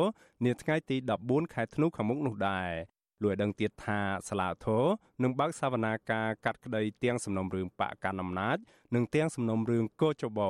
[0.45, 0.97] នាថ្ងៃទី
[1.27, 2.71] 14ខែធ្នូខាងមុខនោះដែរ
[3.23, 4.85] លោកឲ្យដឹងទៀតថាសាលាធរ
[5.23, 8.59] នឹងបើកសវនាការកាត់ក្តីទាំងសំណុំរឿងបកកណ្ដាលអំណាច
[8.95, 10.41] និងទាំងសំណុំរឿងកោចប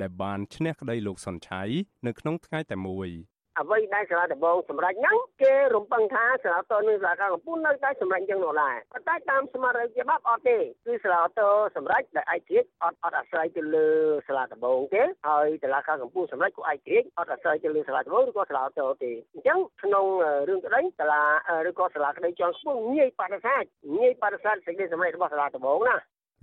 [0.00, 1.62] ដែលបានឈ្នះក្តីលោកសុនឆៃ
[2.06, 3.08] នៅក្នុងថ្ងៃតែមួយ។
[3.60, 11.40] អ្វីដែលសាលាដំបងសម្រាប់ហ្នឹងគេរំពឹងថាសាលាតនឹងសាលាការកំពូលនៅតែសម្រាប់ចឹងនោះដែរប៉ុន្តែតាមស្មារតីច្បាប់អត់ទេគឺសាលាត
[11.76, 13.88] សម្រាប់ដែលឯករាជ្យអត់អត់អាស្រ័យទៅលើ
[14.26, 18.68] សាលាដំបងទេហើយសាលាការកំពូលសម្រាប់ក៏ឯករាជ្យអត់អាស្រ័យទៅលើសាលាដំបងឬក៏សាលាត
[19.02, 20.06] ទេអញ្ចឹងក្នុង
[20.48, 21.22] រឿងក្តីសាលា
[21.68, 23.64] ឬក៏សាលាក្តីជាន់ខ្ពស់ងាយបដិសេធ
[23.96, 25.96] ងាយបដិសេធសេចក្តីសម្រេចរបស់សាលាដំបងណា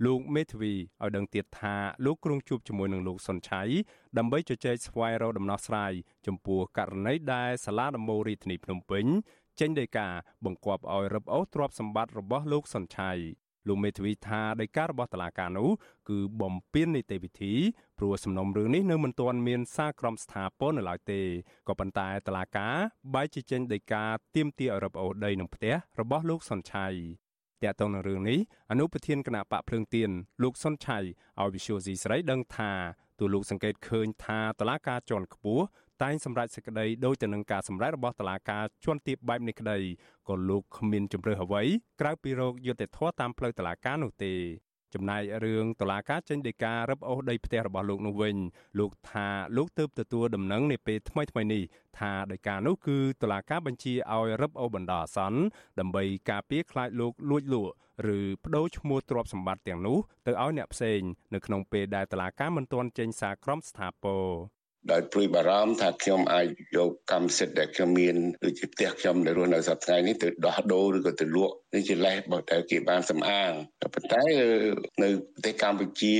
[0.06, 3.62] លោកមេធាវីឲ្យដឹងទៀតថាលោកគ្រងជួបជាមួយនឹងលោកសុនឆៃ
[4.18, 5.92] ដើម្បីជជែកស្វែងរកដំណោះស្រាយ
[6.26, 9.04] ចំពោះករណីដែលសាលាដំបូងរាជធានីភ្នំពេញ
[9.60, 10.08] ចេញដីកា
[10.44, 13.12] បង្គាប់ឲ្យរឹបអូសទ្រព្យសម្បត្តិរបស់លោកសុនឆៃ
[13.68, 15.70] លោកមេធាវីថាដីការបស់តុលាការនោះ
[16.08, 17.54] គឺបំពេញនីតិវិធី
[17.98, 21.20] ព្រោះសំណុំរឿងនេះនៅមិនទាន់មានសារក្រមស្ថាពរនៅឡើយទេ
[21.68, 22.74] ក៏ប៉ុន្តែតុលាការ
[23.14, 24.04] បែរជាចេញដីកា
[24.36, 26.88] ទាមទារឲ្យរឹបអូសដីនឹងផ្ទះរបស់លោកសុនឆៃ
[27.64, 28.38] តកតងនឹងរឿងនេះ
[28.70, 30.10] អនុប្រធានគណៈបកភ្លើងទៀន
[30.42, 32.72] លោកសុនឆៃឲ្យវិសុយស៊ីស្រីដឹងថា
[33.18, 35.64] ទូលោកសង្កេតឃើញថាតឡាការជាន់ខ្ពស់
[36.02, 39.78] តែងសម្រេចសេចក្តីដោយទៅនឹងការសម្រេចរបស់តឡាការជាន់ទាបបែបនេះក្តី
[40.28, 41.62] ក៏លោកគ្មានជំរឿសអ្វី
[42.00, 44.34] ក្រៅពីរោគយុត្តិធម៌តាមផ្លូវតឡាការនោះទេ
[44.94, 48.36] ចំណែករឿងតឡាការចេញដីការឹបអូសដីផ្ទះរបស់លោកនោះវិញ
[48.78, 51.62] លោកថាលោកទើបទទួលដំណឹងនាពេលថ្មីថ្មីនេះ
[51.98, 55.40] ថាដីកានោះគឺតឡាការបញ្ជាឲ្យរឹបអូសបណ្ដោះអាសន្ន
[55.78, 57.72] ដើម្បីការពារខ្លាចលោកលួចលក់
[58.16, 61.00] ឬបដូរឈ្មោះទ្រព្យសម្បត្តិទាំងនោះទៅឲ្យអ្នកផ្សេង
[61.34, 64.26] នៅក្នុងពេលដែលតឡាការមិនទាន់ចេញសារក្រមស្ថាពរ
[64.90, 73.52] ដោយព្រួយបារម្ភថាខ្ញុំអាចយកកម្មសិទ្ធិដែលខ្ញុំមានដូចជាផ្ទះខ្ញុំដែលរស់នៅសប្តាហ៍នេះទៅដោះដូរឬក៏ទៅលក់នេះជាលេសរបស់តែគេបានសំអាង
[73.94, 74.22] ប៉ុន្តែ
[75.02, 76.16] នៅប្រទេសកម្ពុជា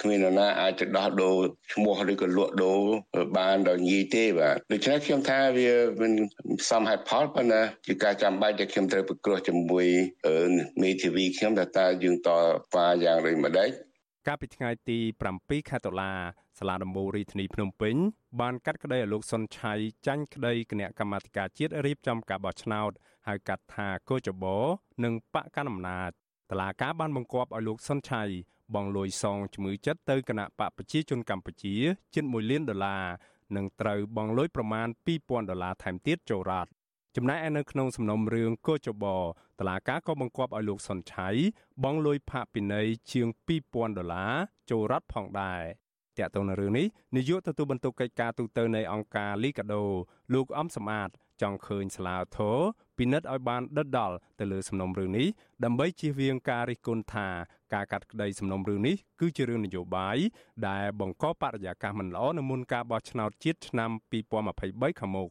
[0.00, 1.36] គ្មាននរណាអាចទៅដោះដូរ
[1.72, 2.82] ឈ្មោះឬក៏លក់ដូរ
[3.38, 5.70] បានដោយងាយទេបាទដូច្នេះខ្ញុំថាវា
[6.00, 6.12] មិន
[6.70, 9.86] សមហេតុផលប៉ុន្តែជាការចាំបាច់ដែលខ្ញុំត្រូវប្រគ្រោះជាមួយ
[10.82, 12.28] មេធាវីខ្ញុំថាតើយើងត
[12.74, 13.70] វ៉ាយ៉ាងដូចម្ដេច
[14.28, 14.98] កាលពីថ្ងៃទី
[15.34, 16.12] 7ខែតុលា
[16.58, 17.94] សាលាដំបូងរាជធានីភ្នំពេញ
[18.40, 19.72] បានកាត់ក្តីឲ្យលោកសុនឆៃ
[20.06, 22.90] ចាញ់ក្តីគណៈកម្មាធិការជាតិរៀបចំការបោះឆ្នោត
[23.28, 24.56] ហៅកាត់ថាកោចបោ
[25.04, 26.10] និងបកកណ្ដាលអំណាច
[26.50, 28.22] តឡាការបានបង្គាប់ឲ្យលោកសុនឆៃ
[28.74, 31.74] បងលួយសងជំងឺចិត្តទៅគណៈបកប្រជាជនកម្ពុជា
[32.14, 33.04] ជិត1លានដុល្លារ
[33.56, 34.88] និងត្រូវបងលួយប្រមាណ
[35.18, 36.70] 2000ដុល្លារថែមទៀតចូលរដ្ឋ
[37.20, 39.04] ចំណែកឯនៅក្នុងសំណុំរឿងកោចប
[39.58, 41.28] តឡាការក៏បង្គាប់ឲ្យលោកសុនឆៃ
[41.84, 44.34] បងលួយផាកពិន័យជាង2000ដុល្លារ
[44.70, 45.62] ចូលរដ្ឋផងដែរ
[46.18, 49.82] តាក់ទងនឹងរឿងនេះនាយកទទួលបន្ទុកកិច្ចការទូតនៃអង្គការលីកាដូ
[50.34, 51.10] លោកអំសំអាត
[51.42, 52.58] ចង់ឃើញស្លាវធរ
[52.98, 55.26] ពិនិត្យឲ្យបានដិតដល់ទៅលើសំណុំរឿងនេះ
[55.64, 57.28] ដើម្បីជៀសវាងការរិះគន់ថា
[57.74, 60.18] ការកាត់ក្តីសំណុំរឿងនេះគឺជារឿងនយោបាយ
[60.68, 63.90] ដែលបង្កបរិយាកាសមិនល្អនៅមុនការបោះឆ្នោតជាតិឆ្នាំ
[64.44, 65.30] 2023ខាងមុខ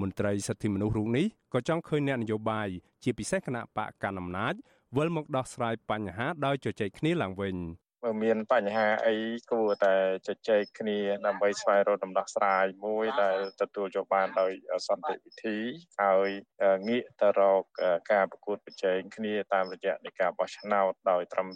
[0.00, 2.68] មន្ត្រីសិទ្ធិមនុស្សរូបនេះក៏ចង់ឃើញអ្នកនយោបាយ
[3.02, 4.54] ជាពិសេសគណៈបកកណ្ដាលអំណាច
[4.96, 7.56] វិលមកដោះស្រាយបញ្ហាដោយជជែកគ្នាឡើងវិញ
[8.04, 9.16] បើមានបញ្ហាអី
[9.50, 9.94] គួរតែ
[10.26, 14.52] ជជែកគ្នាដើម្បីស្វែងរកដំណោះស្រាយមួយដែលទទួលយកបានដោយ
[14.88, 15.58] សន្តិវិធី
[16.02, 16.28] ហើយ
[16.88, 17.62] ងាកទៅរក
[18.12, 21.48] ការប្រកួតប្រជែងគ្នាតាមរយៈនៃការបោះឆ្នោតដោយត្រឹម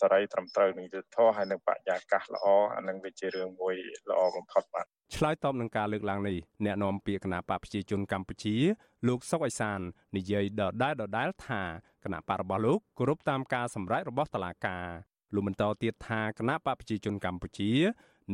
[0.00, 3.74] សេរីត្រឹមត្រូវនឹងយុត្តិធម៌ហើយនឹងបរិយាកាសល្អអានឹងវាជារឿងមួយ
[4.10, 8.56] ល្អបំផុតបាទឆ្លើយតបនឹងការលើកឡើងនេះអ្នកនាំពាក្យគណៈបកប្រជាជនកម្ពុជា
[9.08, 9.80] លោកសុកអេសាន
[10.16, 11.62] និយាយដដែលដដែលថា
[12.04, 14.86] គណៈបករបស់លោកគោរពតាមការសម្រេចរបស់តុលាការ
[15.34, 17.72] លោកបន្តទៀតថាគណៈបកប្រជាជនកម្ពុជា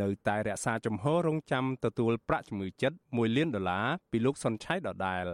[0.02, 5.26] នៅតែរក្សាជំហររងចាំទទួលប្រាក់ជំងឺចិត្ត1លានដុល្លារពីលោកសុនឆៃដដែល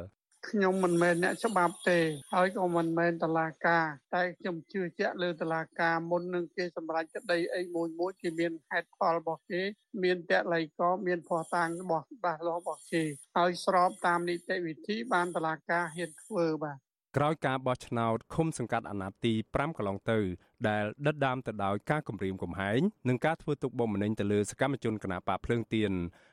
[0.49, 1.99] ខ្ញុំមិនមែនអ្នកច្បាប់ទេ
[2.35, 9.63] ហើយក៏មិនមែនតឡាការតែខ្ញុំជឿជាក់លើតឡាការមុននឹងគេសម្រេចក្តីអីមួយមួយគេមានហេតុផលរបស់គេ
[10.03, 13.05] មានតល័យកមានភ័ស្តុតាងរបស់ច្បាស់លាស់របស់គេ
[13.37, 16.79] ហើយស្របតាមនីតិវិធីបានតឡាការហ៊ានធ្វើបាទ
[17.18, 20.20] ក្រោយការបោះឆ្នោតឃុំសង្កាត់អាណត្តិទី5កន្លងទៅ
[20.68, 25.92] ដែលដិតដាមទៅដោយការគំរាមកំហែងនិងការធ្វើទុកបុកម្នេញទៅលើសកម្មជនគណបកភ្លើងទៀន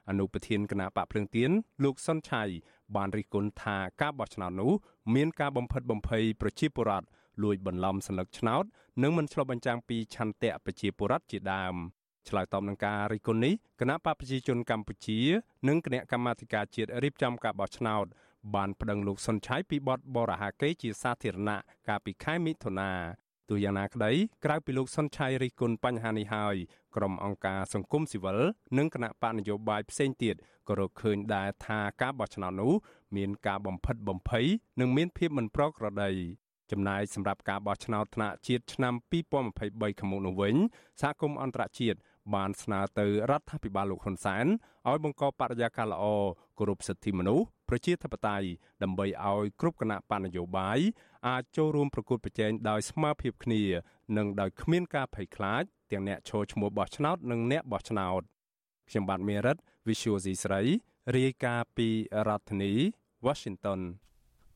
[0.09, 1.51] អនុប្រធានគណបកភ្លើងទៀន
[1.85, 2.43] លោកសុនឆៃ
[2.97, 4.73] បានរិះគន់ថាការបោះឆ្នោតនោះ
[5.15, 7.07] មានការបំផិតបំភ័យប្រជាពលរដ្ឋ
[7.43, 8.65] លួចបន្លំសัญลักษณ์ឆ្នោត
[9.03, 11.75] និងមិនឆ្លុះបញ្ចាំងពីឆន្ទៈប្រជាពលរដ្ឋជាដើម
[12.29, 15.19] ឆ្លើយតបនឹងការរិះគន់នេះគណៈបកប្រជាជនកម្ពុជា
[15.69, 18.07] និងគណៈកម្មាធិការជាតិរៀបចំការបោះឆ្នោត
[18.56, 21.58] បានប្តឹងលោកសុនឆៃពីបទបរាហាកេរជាសាធារណៈ
[21.88, 22.92] កាលពីខែមិថុនា
[23.50, 24.12] ទោះយ៉ាងណាក្តី
[24.46, 26.56] ក្រៅពីលោកសុនឆៃរិះគន់បញ្ហានេះហើយ
[26.96, 28.40] ក្រុមអង្គការសង្គមស៊ីវិល
[28.78, 30.36] និងគណៈបកនយោបាយផ្សេងទៀត
[30.68, 32.74] ក៏រកឃើញដែរថាការបោះឆ្នោតនោះ
[33.16, 34.46] មានការបំផិតបំភ័យ
[34.80, 36.12] និងមានភាពមិនប្រក្រតី
[36.72, 38.94] ចំណាយសម្រាប់ការបោះឆ្នោតថ្នាក់ជាតិឆ្នាំ
[39.52, 40.56] 2023ខាងមុខនោះវិញ
[41.02, 42.00] សហគមន៍អន្តរជាតិ
[42.36, 44.46] បានស្នើទៅរដ្ឋាភិបាលលោកហ៊ុនសែន
[44.88, 46.06] ឲ្យបង្កបរិយាកាសល្អ
[46.58, 48.48] គោរពសិទ្ធិមនុស្ស ប្រជាធិបតេយ្យ
[48.84, 50.80] ដើម្បីឲ្យគ្រប់គណៈបកនយោបាយ
[51.28, 53.62] អាចចូលរួមប្រកួតប្រជែងដោយស្មើភាពគ្នា
[54.18, 58.22] និងដោយគ្មានការភ័យខ្លាចទាំងអ្នកឈរឈ្មោះបោះឆ្នោតនិងអ្នកបោះឆ្នោត
[58.90, 60.62] ខ្ញុំបាទមេរិត Visual C ស្រី
[61.16, 61.90] រាយការណ៍ពី
[62.28, 62.74] រដ្ឋធានី
[63.26, 63.80] Washington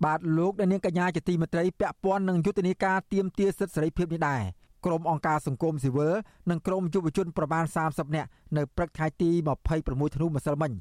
[0.06, 4.44] បាទលោកអ្នកនាងកញ្ញាជាទីមេត្រីពាក់ព័ន្ធនឹងយុទ្ធនាការទៀមទាសិទ្ធិសេរីភាពនេះដែរ
[4.86, 6.14] ក្រុមអង្គការសង្គមស៊ីវិល
[6.50, 9.30] និងក្រុមយុវជនប្រមាណ30នាក់នៅព្រឹកថ្ងៃទី
[9.72, 10.72] 26ធ្នូម្សិលមិញ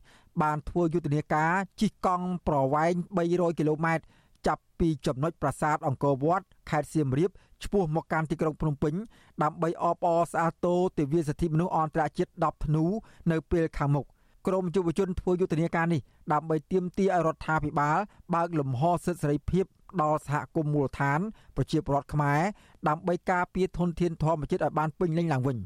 [0.43, 2.93] បានធ្វើយុទ្ធនាការជិះកង់ប្រវែង
[3.27, 4.05] 300គីឡូម៉ែត្រ
[4.47, 7.31] ចាប់ពីចំណុចប្រាសាទអង្គរវត្តខេត្តសៀមរាប
[7.65, 8.95] ឆ្ពោះមកកាន់ទីក្រុងភ្នំពេញ
[9.43, 12.85] ដើម្បីអបអរសាទរទិវាសិទ្ធិមនុស្សអន្តរជាតិ10ធ្នូ
[13.31, 14.07] នៅពេលខាងមុខ
[14.47, 16.01] ក្រមយុវជនធ្វើយុទ្ធនាការនេះ
[16.33, 17.99] ដើម្បីទាមទារឲ្យរដ្ឋាភិបាល
[18.35, 19.65] បើកលំហសិទ្ធិសេរីភាព
[20.03, 21.21] ដល់សហគមន៍មូលដ្ឋាន
[21.57, 22.41] ប្រជាពលរដ្ឋខ្មែរ
[22.89, 25.59] ដើម្បីការពារធនធានធម្មជាតិឲ្យបានពេញលេញឡើងវិញ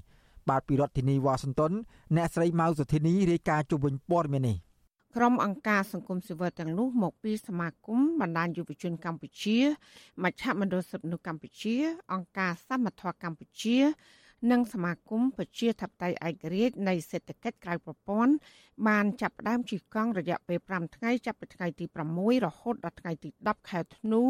[0.49, 1.73] បាទពីរដ្ឋធានីវ៉ាស៊ីនតោន
[2.17, 4.57] អ្នកស្រីម៉ៅសុធីនីរាយការណ៍ជុំវិញព័ត៌មាននេះ
[5.17, 9.59] ក្រុមអង្គការសង្គមស៊ីវិលទាំងនោះមកពីសមាគមបណ្ដាញយុវជនកម្ពុជា
[10.25, 11.75] មជ្ឈមណ្ឌលសិទ្ធិមនុស្សកម្ពុជា
[12.13, 13.77] អង្គការសមត្ថៈកម្ពុជា
[14.51, 18.35] និងសមាគមប្រជាធិបតេយ្យឯករាជ្យនៃសេដ្ឋកិច្ចក្រៅប្រព័ន្ធ
[18.89, 24.23] បានចាប់ផ្ដើមជិះកង់រយៈពេល5ថ្ងៃចាប់ពីថ្ងៃទី6រហូតដល់ថ្ងៃទី10ខែធ្នូ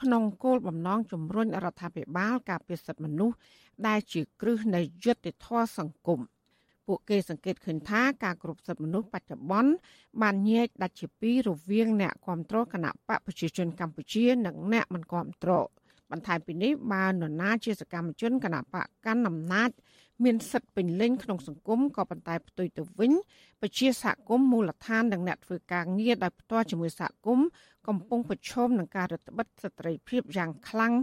[0.00, 3.36] ក្នុងគោលបំណងជំរុញរដ្ឋាភិបាលការពារសិទ្ធិមនុស្ស
[3.86, 6.20] ដែលជាគ្រឹះនៃយុត្តិធម៌សង្គម
[6.86, 9.72] ពួកគេសង្កេតឃើញថាការគ្រប់សិទ្ធិមនុស្សបច្ចុប្បន្ន
[10.22, 15.66] បានញែកដាច់ជាពីររវាងអ្នកគ្រប់គ្រងគណៈបកប្រជាជនកម្ពុជា និងអ្នកមិនគ្រប់គ្រង
[16.10, 19.70] បន្ថែមពីនេះបើនរណាជាសកម្មជនគណៈបកកាន់អំណាច
[20.24, 23.12] មានសិទ្ធិពេញលេញក្នុងសង្គមក៏ប៉ុន្តែផ្ទុយទៅវិញ
[23.62, 27.46] ពជាសហគមន៍មូលដ្ឋាននិងអ្នកធ្វើការងារដោយផ្ទាល់ជាមួយសហគមន៍
[27.88, 30.94] កំពុងប្រឈមនឹងការរឹតបន្តឹងសិទ្ធិភាពយ៉ាងខ្លាំង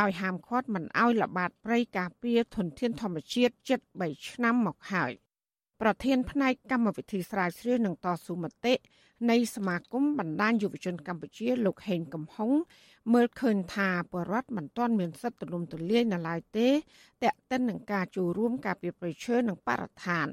[0.00, 5.12] ដោយហាមឃាត់មិនឲ្យល្បាតព្រៃការពារធនធានធម្មជាតិជិត3ឆ្នាំមកហើយ
[5.80, 8.74] ប្រធានផ្នែកកម្មវិធីស្រាវជ្រាវនិងតស៊ូមតិ
[9.30, 12.50] នៃសមាគមបណ្ដាញយុវជនកម្ពុជាលោកហេងកំហុង
[13.12, 16.68] មើលឃើញថាបរដ្ឋមិនទាន់មានសិទ្ធិទូលំទូលាយនៅឡើយទេ
[17.22, 20.26] តែកតិននឹងការចូលរួមការពារប្រៃឈើនិងបរិស្ថាន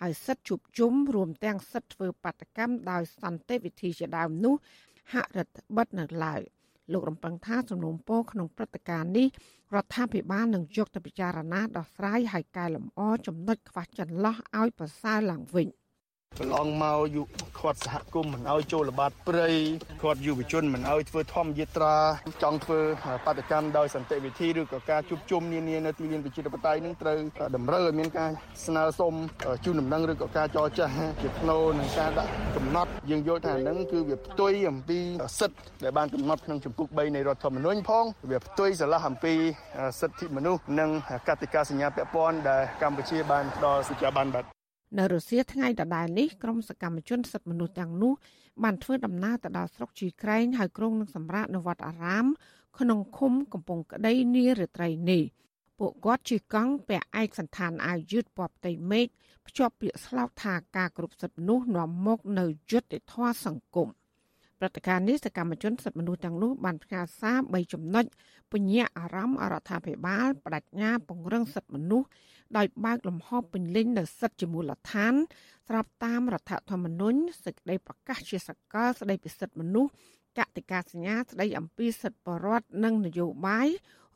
[0.00, 4.54] ហើយសិទ្ធិជួបជុំរួមទាំងសិទ្ធិធ្វើបាតកម្មដោយសន្តិវិធីជាដើមនោះ
[5.12, 6.40] ហាក់រដ្ឋបិទនៅឡើយ
[6.92, 9.28] លោករំពឹងថាសំណុំពរក្នុងព្រឹត្តិការណ៍នេះ
[9.74, 15.68] រដ្ឋាភិបាលនឹងយកទៅពិចារណាដោះស្រាយហើយកែលម្អចំណុចខ្វះចន្លោះឲ្យប្រសើរឡើងវិញ។
[16.40, 17.22] កន្លងមកយុ
[17.58, 19.48] ខាត់សហគមន៍មិនឲ្យចូលល្បាតព្រៃ
[20.02, 21.94] ខាត់យុវជនមិនឲ្យធ្វើធម្មយាត្រា
[22.42, 22.80] ចង់ធ្វើ
[23.26, 27.16] បដកម្មដោយសន្តិវិធីឬក៏ការជួបជុំនានានៅទីលានប្រជាធិបតេយ្យនឹងត្រូវ
[27.56, 28.30] តម្រូវឲ្យមានការ
[28.66, 29.14] ស្នើសុំ
[29.64, 30.86] ជូនដំណឹងឬក៏ការចរចា
[31.22, 34.98] ជាផ្នូរនឹងការដាក់កំណត់យើងយល់ថាហ្នឹងគឺវាផ្ទុយអំពី
[35.38, 39.34] សិទ្ធិដែលបានកំណត់ក្នុងជំពូក3នៃរដ្ឋធម្មនុញ្ញផងវាផ្ទុយស្រឡះអំពី
[40.00, 40.90] សិទ្ធិមនុស្សនិង
[41.28, 44.59] កតិកាសញ្ញាពាក់ព័ន្ធដែលកម្ពុជាបានផ្ដល់សេចក្ដីបានបាត់
[44.98, 48.12] នៅរុស្ស៊ីថ្ងៃដដែលនេះក្រុមសកម្មជនសិទ្ធិមនុស្សទាំងនោះ
[48.62, 52.26] បានធ្វើដំណើរទៅដល់ស្រុកជីក្រែងហើយក្រុងនឹងសម្រាប់នៅវត្តអារាម
[52.78, 55.22] ក្នុងឃុំកំពង់ក្តីនារាត្រីនេះ
[55.78, 59.06] ពួកគាត់ជិះកង់ពាក់ឯកសន្តានអាវយឺតពណ៌ផ្ទៃមេឃ
[59.46, 63.88] ភ្ជាប់ពាក្យស្លោកថាការគ្រប់សិទ្ធិមនុស្សនាំមកនៅយុត្តិធម៌សង្គម
[64.60, 68.04] ព្រឹត្តិការណ៍នេះសកម្មជនសិទ្ធិមនុស្សទាំងនោះបានផ្ញើសារ3ចំណុច
[68.52, 72.08] ពញ្ញាអារម្មណ៍អរដ្ឋាភិបាលបដិញ្ញាពង្រឹងសិទ្ធិមនុស្ស
[72.56, 75.14] ដោយបើកលំហពេញលេញនៅសិទ្ធិជាមូលដ្ឋាន
[75.68, 79.90] ស្របតាមរដ្ឋធម្មនុញ្ញសេចក្តីប្រកាសជាសកលស្តីពីសិទ្ធិមនុស្ស
[80.38, 83.68] កតិកាសញ្ញាស្តីអំពីសិទ្ធិបរដ្ឋនិងនយោបាយ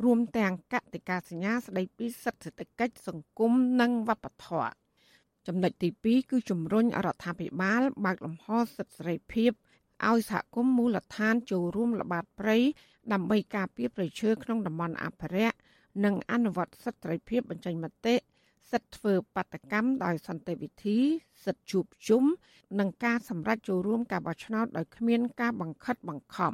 [0.05, 4.73] រួមទាំងកតិកាសញ្ញាស្តីពីសិទ្ធិសេដ្ឋកិច្ចសង្គមនិងវប្បធម៌
[5.47, 9.53] ចំណុចទី2គឺជំរុញរដ្ឋាភិបាលបើកលំហសិទ្ធិសេរីភាព
[10.09, 12.57] ឲ្យសហគមន៍មូលដ្ឋានចូលរួមល្បាតព្រៃ
[13.13, 15.57] ដើម្បីការពារប្រៃឈើក្នុងតំបន់អភិរក្ស
[16.05, 18.15] និងអនុវត្តសិទ្ធិសេរីភាពបញ្ចេញមតិ
[18.71, 20.99] សិទ្ធិធ្វើបាតកម្មដោយសន្តិវិធី
[21.45, 22.25] សិទ្ធិជួបជុំ
[22.79, 26.53] និងការសម្រេចចូលរួមការបោះឆ្នោតដោយគ្មានការបង្ខិតបង្ខំ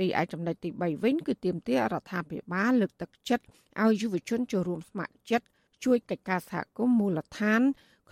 [0.00, 3.44] រីឯចំណុចទី3វិញគឺទាមទាររដ្ឋាភិបាលលើកទឹកចិត្ត
[3.82, 5.46] ឲ្យយុវជនចូលរួមស្ម័គ្រចិត្ត
[5.84, 7.62] ជួយកិច្ចការសហគមន៍មូលដ្ឋាន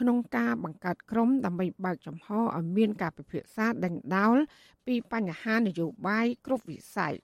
[0.00, 4.36] ក្នុងការបង្កើតក្រុមដើម្បីបើកចំហឲ្យមានការពិភាក្សាដេញដោល
[4.86, 7.14] ពីបញ្ហានយោបាយគ្រប់វិស័យ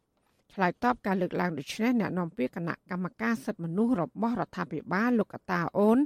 [0.54, 5.98] ឆ្លើយតបការលើកឡើងដូចនេះអ្នកនាំពាក្យគណៈកម្មការសិទ្ធិមនុស្សរបស់រដ្ឋាភិបាលលោកកតាអូន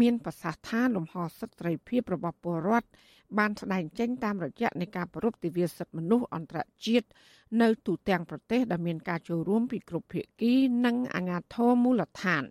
[0.00, 2.88] មានប្រសាសន៍ថាលំហសិទ្ធិសេរីភាពរបស់ពលរដ្ឋ
[3.38, 7.06] បានស្ដែងចេញតាមរយៈនៃការប្រពៃទិវាសិទ្ធិមនុស្សអន្តរជាតិ
[7.60, 10.54] នៅទូទាំងប្រទេសដែលមានការចូលរួមពីគ្រប់ភាគី
[10.84, 12.44] និងអាជ្ញាធរមូលដ្ឋាន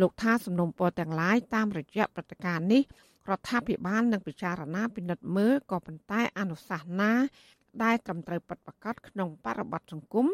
[0.00, 2.82] លោកថាសំណុំពរទាំងឡាយតាមរយៈព្រឹត្តិការណ៍នេះ
[3.30, 7.12] រដ្ឋាភិបាលនឹងពិចារណាពិនិត្យមើលក៏ប៉ុន្តែអនុសាសន៍ណា
[7.82, 10.26] ដែលត្រឹមត្រូវពិតប្រាកដក្នុងបរិបទសង្គម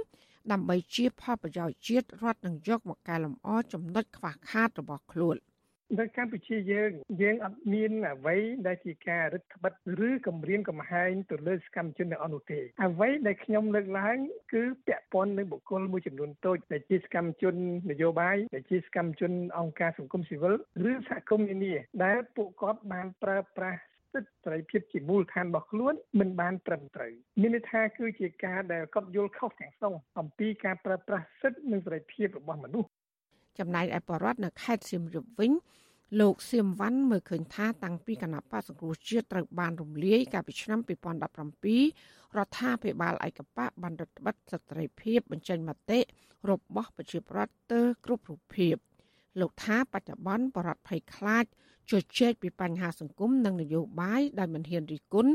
[0.52, 5.36] ដើម្បីជាផលប្រយោជន៍ជាតិរដ្ឋនឹងយកមកកែលម្អចំណុចខ្វះខាតរបស់ខ្លួន។
[5.98, 6.90] នៅកម្ពុជាយើង
[7.22, 14.16] យើងអត់មានអ្វីដែលជាការរឹតបន្តឹងឬគម្រាមកំហែងទៅលើសកម្មជនទាំងអស់នោះទេអ្វីដែលខ្ញុំលើកឡើង
[14.52, 17.54] គឺពាក់ព័ន្ធនឹងបុគ្គលមួយចំនួនតូចដែលជាសកម្មជន
[17.90, 20.54] នយោបាយដែលជាសកម្មជនអង្គការសង្គមស៊ីវិល
[20.90, 21.74] ឬសហគមន៍នានា
[22.04, 23.80] ដែលពួកគាត់បានប្រើប្រាស់
[24.12, 32.88] សិទ្ធិសេរីភាពជាមូលដ្ឋានរបស់ខ្លួនមិនបានត្រឹមត្រូវមានន័យថាគឺជាការដែលគាត់យល់ខុសទាំងស្រុងអំពីការប្រើប្រាស់សិទ្ធិនិងសេរីភាពរបស់មនុស្ស
[33.60, 35.52] ចំណែកឯបរដ្ឋនៅខេត្តសៀមរាបវិញ
[36.20, 46.00] លោកសៀមវ៉ាន់មើលឃើញថាតាំងពីគណៈបក្សសង្គ្រោះជាតិត្រូវបានរំលាយកាលពីឆ្នាំ2017រដ្ឋាភិបាលឯកបកបានរដ្ឋបិទសិទ្ធិភាពបញ្ចេញមតិ
[46.50, 48.76] របស់ប្រជាប្រដ្ឋទៅគ្រប់រូបភាព
[49.40, 51.44] លោកថាបច្ចុប្បន្នបរដ្ឋភ័យខ្លាច
[51.90, 55.32] ជជែកពីបញ្ហាសង្គមនិងនយោបាយដែលមិនហ៊ានរិះគន់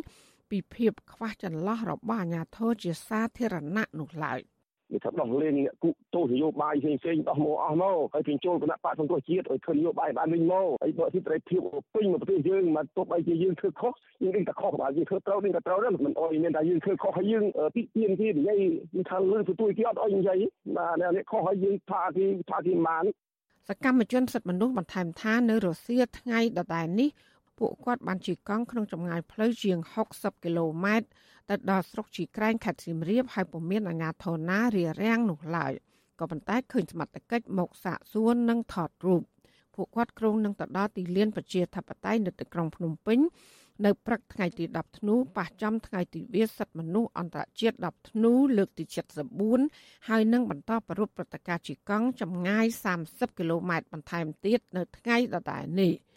[0.50, 4.42] ពីភាពខ្វះចន្លោះរបស់អាជ្ញាធរជាសាធារណៈនោះឡើយ។
[4.94, 11.60] វាថាដោះលែងអ្នកគុទោសនយោបាយផ្សេងផ្សេងដោះមកអស់មកហើយបញ្ចូលគណៈបកសង្គ្រោះជាតិឲ្យធ្វើនយោបាយបានវិញមកហើយបើសិទ្ធិភាព
[11.96, 13.94] ពេញមកប្រទេសយើងមកទោះបីជាយើងធ្វើខុស
[14.24, 17.44] យើងនឹងតែខុសបើយើងធ្វើត្រូវនឹងតែត្រូវដែរមិនអោយមានតែយើងធ្វើខុសហើយយើង
[17.76, 18.60] ទីទៀនគេនិយាយ
[19.10, 20.38] ថាលើទទួលគេអត់អោយនិយាយ
[20.78, 23.06] បាទអ្នកខុសហើយយើងថាគេថាគេបាន
[23.70, 27.10] សកម្មជនសិទ្ធិមនុស្សបន្ថែមថានៅរុស្ស៊ីថ្ងៃដដែលនេះ
[27.60, 29.78] ពួកគាត់បានជិះកង់ក្នុងចម្ងាយផ្លូវជាង
[30.12, 31.08] 60គីឡូម៉ែត្រ
[31.50, 35.74] ទៅដល់ស្រុកជីក្រែងខេត្តសៀមរាបហើយពុំមានអាជ្ញាធរណារារាំងនោះឡើយ
[36.20, 39.24] ក៏ប៉ុន្តែឃើញសមត្ថកិច្ចមកសាកសួរនិងថតរូប
[39.76, 43.20] ពួកគាត់ក្រុងនឹងទៅដល់ទីលានប្រជាធិបតេយ្យនៅទីក្រុងភ្នំពេញ
[43.86, 48.84] នៅព្រឹកថ្ងៃទី10ធ្នូប៉ះចំថ្ងៃទិវាសិទ្ធិមនុស្សអន្តរជាតិ10ធ្នូលើកទី
[49.46, 52.66] 74ហើយនឹងបន្តប្រពៃព្រឹត្តិការណ៍ជីកង់ចម្ងាយ
[53.02, 55.94] 30គីឡូម៉ែត្របន្ថែមទៀតនៅថ្ងៃដដែលនេះ។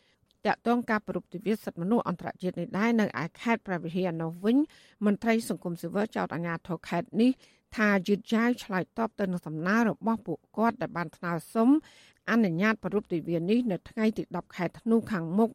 [0.49, 4.57] តាក់ទងការប្រពៃទិវាសិទ្ធិមនុស្សអន្តរជាតិនេះដែរនៅឯខេត្តព្រះវិហារនោះវិញ
[5.07, 7.31] មន្ត្រីសង្គមស៊ីវិលចោទអាជ្ញាធរខេត្តនេះ
[7.77, 11.69] ថាយឺតយ៉ាវឆ្លើយតបទៅនឹងសំណើរបស់ពួកគាត់ដែលបានថ្នើសុំ
[12.31, 15.51] អនុញ្ញាតប្រពៃទិវានេះនៅថ្ងៃទី10ខែធ្នូខាងមុខ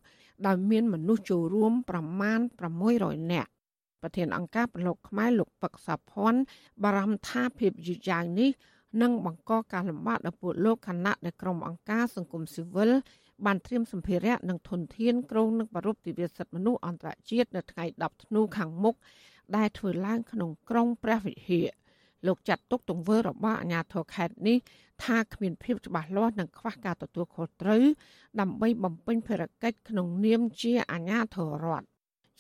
[0.48, 2.40] ដោយមានមនុស្សចូលរួមប្រមាណ
[2.86, 3.50] 600នាក់
[4.02, 6.40] ប្រធានអង្គការប្រឡូកខ្មែរលោកពឹកសាភ័ណ្ឌ
[6.84, 8.50] បារម្ភថាភាពយឺតយ៉ាវនេះ
[9.02, 12.92] នឹងបង្កការលំបាកដល់ពួកលោកខណៈដែលក្រុមអង្គការសង្គមស៊ីវិល
[13.46, 18.96] បានត្រៀមសម្ភារៈនិងធនធានក្រុងនឹងប្រពៃទិវាសិទ្ធិមនុស្សអន្តរជាតិនៅថ្ងៃ10ធ្នូខាងមុខ
[19.56, 21.68] ដែលធ្វើឡើងក្នុងក្រុងព្រះវិហារ
[22.28, 24.58] លោកចាត់ទុកទង្វើរបស់អាជ្ញាធរខេត្តនេះ
[25.04, 27.84] ថាគ្មានភាពច្បាស់លាស់និងខ្វះការទទួលខុសត្រូវ
[28.40, 31.86] ដើម្បីបំពេញភារកិច្ចក្នុងនាមជាអាជ្ញាធររដ្ឋ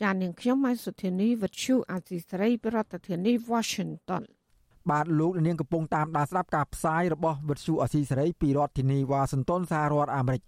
[0.01, 4.23] ចាននាងខ្ញុំម៉ៃសុធានីវិទ្យុអាស៊ីសេរីប្រធានាធិបតី Washington
[4.91, 10.41] បាទលោកនាងកំពុងតាមដានស្ដាប់ការផ្សាយរបស់វិទ្យុអាស៊ីសេរីពីរដ្ឋធានីវ៉ាស៊ីនតោនសហរដ្ឋអាមេរិក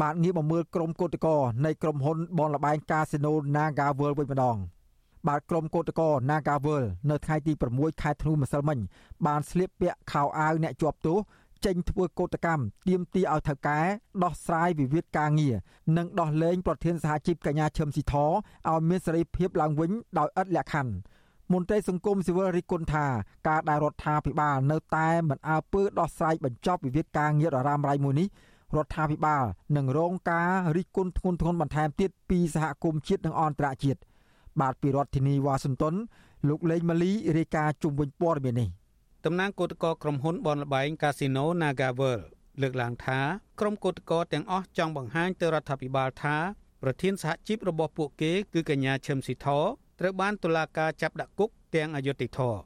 [0.00, 4.56] បានងាកមកមើលក្រុមកោតក្រនៃក្រុមហ៊ុនបនលបែងកាស៊ីណូ Naga World វិញម្ដង
[5.28, 8.78] បាទក្រុមកោតក្រ Naga World នៅថ្ងៃទី6ខែធ្នូម្សិលមិញ
[9.26, 11.18] បានស្លៀកពាក់ខោអាវអ្នកជាប់ទោស
[11.64, 13.78] ចេញធ្វើកោតកម្មទាមទារឲ្យថៅកែ
[14.22, 15.54] ដោះស្រាយវិវាទការងារ
[15.96, 20.92] និងដោះលែងប្រធានសហជីពកញ្ញាឈឹមស៊ីធឲ្យមានសេរីភាពឡើងវិញដោយឥតលក្ខខណ្ឌ
[21.52, 23.06] មន្ត្រីសង្គមស៊ីវិលរិះគន់ថា
[23.48, 28.28] ការដែលរដ្ឋាភិបាលនៅតែមិនអើពើដោះស្រាយបញ្ចប់វិវាទការងារដ៏រ៉ាំរ៉ៃមួយនេះ
[28.76, 29.44] រដ្ឋាភិបាល
[29.76, 34.00] នឹងរងការរិះគន់ធ្ងន់ធ្ងរបន្ថែមទៀតពីសហគមន៍ជាតិនិងអន្តរជាតិ
[34.60, 35.94] បាទពីរដ្ឋធានីវ៉ាស៊ីនតោន
[36.48, 38.68] លោកលេងម៉ាលីរាយការណ៍ជុំវិញព័ត៌មាននេះ
[39.24, 42.20] តំណាងគឧតកក្រុមហ៊ុនបនលបែងកាស៊ីណូ Nagavel
[42.60, 43.18] លើកឡើងថា
[43.60, 46.36] ក្រុមគឧតកទាំងអស់ចង់បង្ហាញទៅរដ្ឋាភិបាលថា
[46.82, 49.46] ប្រធានសហជីពរបស់ពួកគេគឺកញ្ញាឈឹមស៊ីធ
[50.00, 52.58] ត្រូវបានតុលាការចាប់ដាក់គុកទាំងអយុត្តិធម៌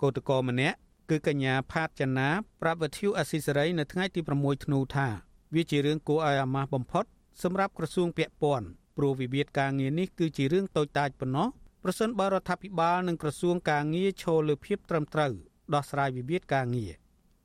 [0.00, 0.76] គឧតកម្នាក់
[1.10, 2.28] គឺកញ្ញាផាតចនា
[2.60, 5.08] ប្រាប់វិទ្យុអស៊ីសេរីនៅថ្ងៃទី6ធ្នូថា
[5.54, 7.04] វាជារឿងគួរឲ្យអាម៉ាស់បំផុត
[7.42, 11.48] សម្រាប់ក្រសួងពាក់ព័ន្ធព្រោះវិវាទការងារនេះគឺជារឿងតូចតាចប៉ុណ្ណោះ
[11.82, 15.32] ប្រសិនបើរដ្ឋាភិបាលនិងក្រសួងការងារឈលលើភាពត្រឹមត្រូវ
[15.74, 16.92] ដោះស្រាយវិវាទការងារ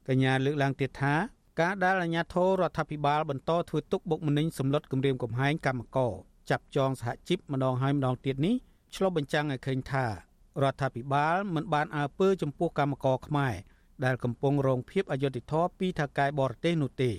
[0.07, 1.15] កញ្ញាលើកឡើងទៀតថា
[1.61, 6.13] ការដែលអាជ្ញាធររដ្ឋាភិបាលបន្តធ្វើទុកបុកម្នេញសម្លុតគម្រាមកំហែងកម្មករ
[6.49, 8.55] ចាប់ចងសហជីពម្ដងហើយម្ដងទៀតនេះ
[8.95, 10.11] ឆ្លុះបញ្ចាំងឲ្យឃើញថារ
[10.71, 13.53] ដ្ឋាភិបាលមិនបានអើពើចំពោះកម្មករខ្មែរ
[14.05, 17.11] ដែលកំពុងរងភាពអយុត្តិធម៌ពីថៅកែបរទេសនោះទេ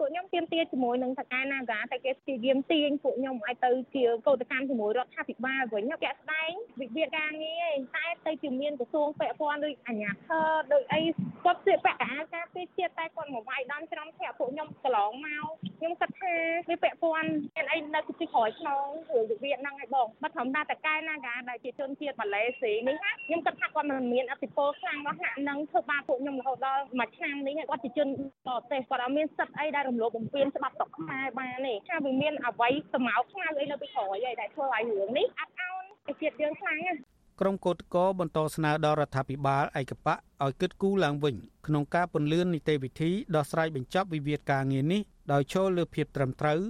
[0.00, 11.00] ពួកខ្ញុំទៀមទាជាមួយនឹងថៅកែ Naga តែគេព្យាយាមទាញពួកខ្ញុំឲ្យទៅជាកោតកម្មជាមួយរដ្ឋាភិបាលវិញជាក់ស្ដែងវិវាទការងារឯងតែទៅជាមានក្រសួងពាក់ព័ន្ធដូចអាជ្ញាធរដូចអី
[11.44, 15.46] គាត់ស្លៀកពាក់កៅអៅការពារជាតិតែគាត់មកវាយដំច្រំធាក់ពួកខ្ញុំកន្លងមក
[15.78, 16.34] ខ្ញុំគិតថា
[16.68, 28.08] វាពាក់ព័ន្ធមានអីនៅពីក្រោយខ្នងរឿងវិវាទហ្នឹងឯងបងបើធម្មតាតកែ Naga ដែលជាជនជាតិម៉ាឡេស៊ីនេះណាខ្ញុំគិតថាគាត់មិនមានអធិបុលខ្លាំងដល់ហាក់នឹងធ្វើបាបពួកខ្ញុំរហូតដល់មួយឆ្នាំនេះគាត់ជាជន
[28.46, 35.84] បរទេសគាត់អត់មានសិទ្ធអីដែលរំលោភបំពានច្បាប់ស្រុកខ្មែរបានទេថាវាមានអ្វីសម្ោកខ្មៅអីនៅពីក្រោយឯដែលធ្វើឲ្យរឿងនេះអត់អោន
[36.20, 36.92] ជាតិយើងខ្លាំងណា
[37.40, 41.34] ក្រុមកោតកោបន្តស្នើដល់រដ្ឋាភិបាលឯកបៈឲ្យគិតគូរឡើងវិញ
[41.66, 45.00] ក្នុងការពន្លឿននីតិវិធីដោះស្រាយបញ្ចប់វិវាទការងារនេះ
[45.32, 46.60] ដោយចូលលើភាពត្រឹមត្រូវ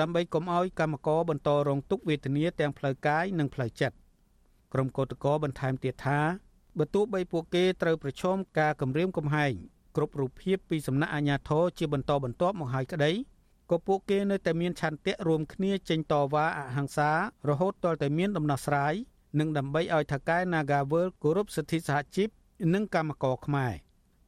[0.00, 3.96] ដើម្បីកុំឲ្យកម្មករបន្តរងទុក្ខវេទនាទាំងផ្លូវកាយនិងផ្លូវចិត្ត
[4.72, 6.20] ក្រុមកោតកោបន្ថែមទៀតថា
[6.78, 9.54] បើទោះបីពួកគេត្រូវប្រឈមការគំរាមកំហែង
[9.96, 13.12] គ្រប់រូបភាពពីសំណាក់អាជ្ញាធរជាបន្តបន្ទាប់មកហើយក្តី
[13.70, 17.10] ក៏ពួកគេនៅតែមានឆន្ទៈរួមគ្នាចេញតវ៉ាអហិង្សា
[17.48, 18.94] រហូតទាល់តែមានដំណោះស្រាយ
[19.38, 22.28] និងដើម្បីឲ្យថកែ Nagawal គោរពសិទ្ធិសហជីព
[22.74, 23.72] និងកម្មករខ្មែរ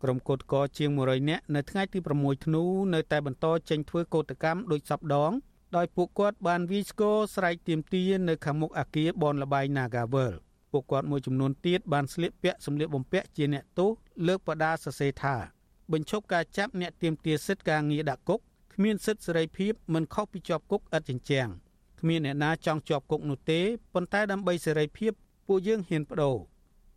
[0.03, 2.62] ក្រុមកោតកោជាង100នាក់នៅថ្ងៃទី6ធ្នូ
[2.94, 5.33] នៅតែបន្តចេញធ្វើកោតកម្មដោយសពដង
[5.77, 10.35] ដោយពួកគាត់បានវាយស្គរស្រែកទាមទារនៅខាងមុខអគារបនលបាយ Nagawal
[10.72, 13.90] ពួកគាត់មួយចំនួនទៀតបានស្លៀកពាក់សម្លៀកបំពាក់ជាអ្នកទោស
[14.26, 15.37] លើកបដាសរសេរថា
[15.92, 18.40] បញ្ឈប់ការចាប់អ្នកទាមទារសិទ្ធិការងារដាក់គុក
[18.74, 21.48] គ្មានសិទ្ធិសេរីភាពមិនខុសពីជាប់គុកឥតចិញ្ចាំង
[22.00, 23.61] គ្មានអ្នកណាចង់ជាប់គុកនោះទេ
[23.94, 25.12] ប៉ុន្តែដើម្បីសេរីភាព
[25.46, 26.37] ពួកយើងហ៊ានបដូរ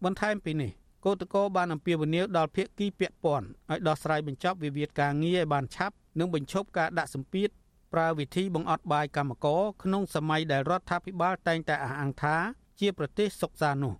[0.04, 0.72] បន្ថែមពីនេះ
[1.06, 7.50] កោតកោបានអំពាវនាវដល់ភាគីពាក់ព័ន្ធឲ្យដោះស្រាយបញ្ចប់វិវាទការងារឲ្យបានឆាប់និងបញ្ឈប់ការដាក់សម្ពាធ
[7.94, 12.38] ប្រើវិធីបង្អត់បាយកម្មករក្នុងសម័យដែលរដ្ឋាភិបាលតែងតែអះអាងថា
[12.80, 13.96] ជាប្រទេសសុខសាន្តនោះ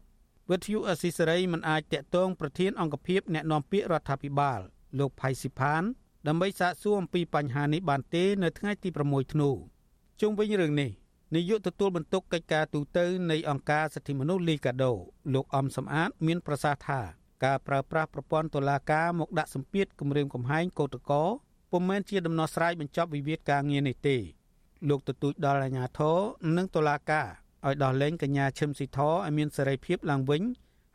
[0.52, 4.60] វិទ្យុអស៊ីសេរីមិនអាចតាក់ទងប្រធានអង្គភិបអ្នកណែនាំពាក្យរដ្ឋាភិបាល
[5.00, 5.84] លោកផៃស៊ីផាន
[6.28, 9.50] ដើម្បីសាកសួរអំពីបញ្ហានេះបានទេនៅថ្ងៃទី6ធ្នូ
[10.22, 10.92] ជុំវិញរឿងនេះ
[11.36, 13.00] នាយកទទួលបន្ទុកកិច្ចការទូត
[13.32, 14.94] នៃអង្គការសិទ្ធិមនុស្សលីកាដូ
[15.34, 17.02] លោកអំសំអាត មានប្រសាសន៍ថា
[17.46, 21.28] ការប្រើប្រាស់ប្រព័ន្ធតុលាការមកដាក់សម្ពាធគម្រាមកំហែងកោតក្រ
[21.72, 24.18] ពុំមែនជាដំណោះស្រាយបញ្ចប់វិវាទការងារនេះទេ
[24.90, 26.18] លោកទទូចដល់អាជ្ញាធរ
[26.58, 27.28] និងតុលាការ
[27.68, 30.44] ឲ្យដោះលែងកញ្ញាឈឹមស៊ីធឲ្យមានសេរីភាពឡើងវិញ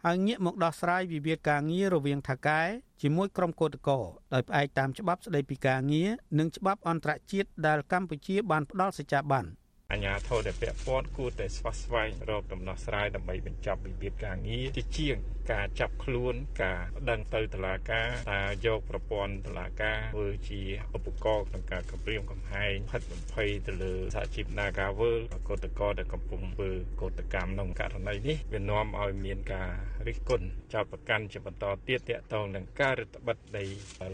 [0.04, 2.60] ហើយងាកមកដោះស្រាយវិវាទការងាររវាងថៅកែ
[3.02, 4.02] ជាមួយក្រុមកោតក្រ
[4.32, 9.44] ដោយផ្អែកតាមច្បាប់ស្តីពីការងារនិងច្បាប់អន្តរជាតិដែលកម្ពុជាបានផ្ដល់សច្ចាប័ន
[9.92, 15.16] អញ្ញាធរដែលពាក់ព័ន្ធគួរតែស្វះស្វែងរកដំណោះស្រាយដើម្បីបញ្ចប់វិវាទការងារជាជាង
[15.52, 20.62] ការចាប់ខ្លួនការដឹងទៅតុលាការតាយកប្រព័ន្ធតុលាការធ្វើជា
[20.96, 29.70] ឧបករណ៍ក្នុងការគម្រាមកំហែងផិតបំភ័យទៅលើសហជីព Nagawal កោតកោដែលកំពុងធ្វើកោតកម្មក្នុងករណីនេះវានាំឲ្យមានការ
[30.06, 33.64] រិះគន់ចោតប្រកាន់ជាបន្តទៀតទាក់ទងនឹងការរដ្ឋបិទនៃ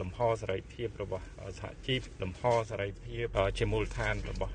[0.00, 1.24] លំហសេរីភាពរបស់
[1.60, 4.52] សហជីពលំហសេរីភាពជាមូលដ្ឋានរបស់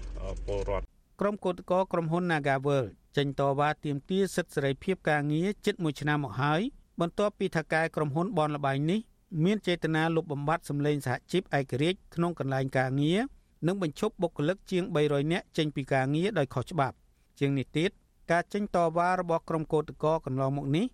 [0.48, 0.91] ពលរដ្ឋ
[1.24, 2.86] ក្រុមកោតក្រក្រុមហ៊ុន Nagawal
[3.18, 6.62] ចេញតវ៉ាទាមទារសិទ្ធិសេរីភាពការងារជិត1ឆ្នាំមកហើយ
[7.02, 9.00] បន្ទាប់ពីថៅកែក្រុមហ៊ុនបនលបែងនេះ
[9.44, 13.20] មានចេតនាលុបបំបាត់សម្លេងសហជីពឯករាជ្យក្នុងកន្លែងការងារ
[13.68, 16.96] និងបញ្ឈប់បុគ្គលិកជាង300នាក់ចេញពីការងារដោយខុសច្បាប់
[17.40, 17.90] ជាងនេះទៀត
[18.32, 20.86] ការចេញតវ៉ារបស់ក្រុមកោតក្រកន្លងមកនេះ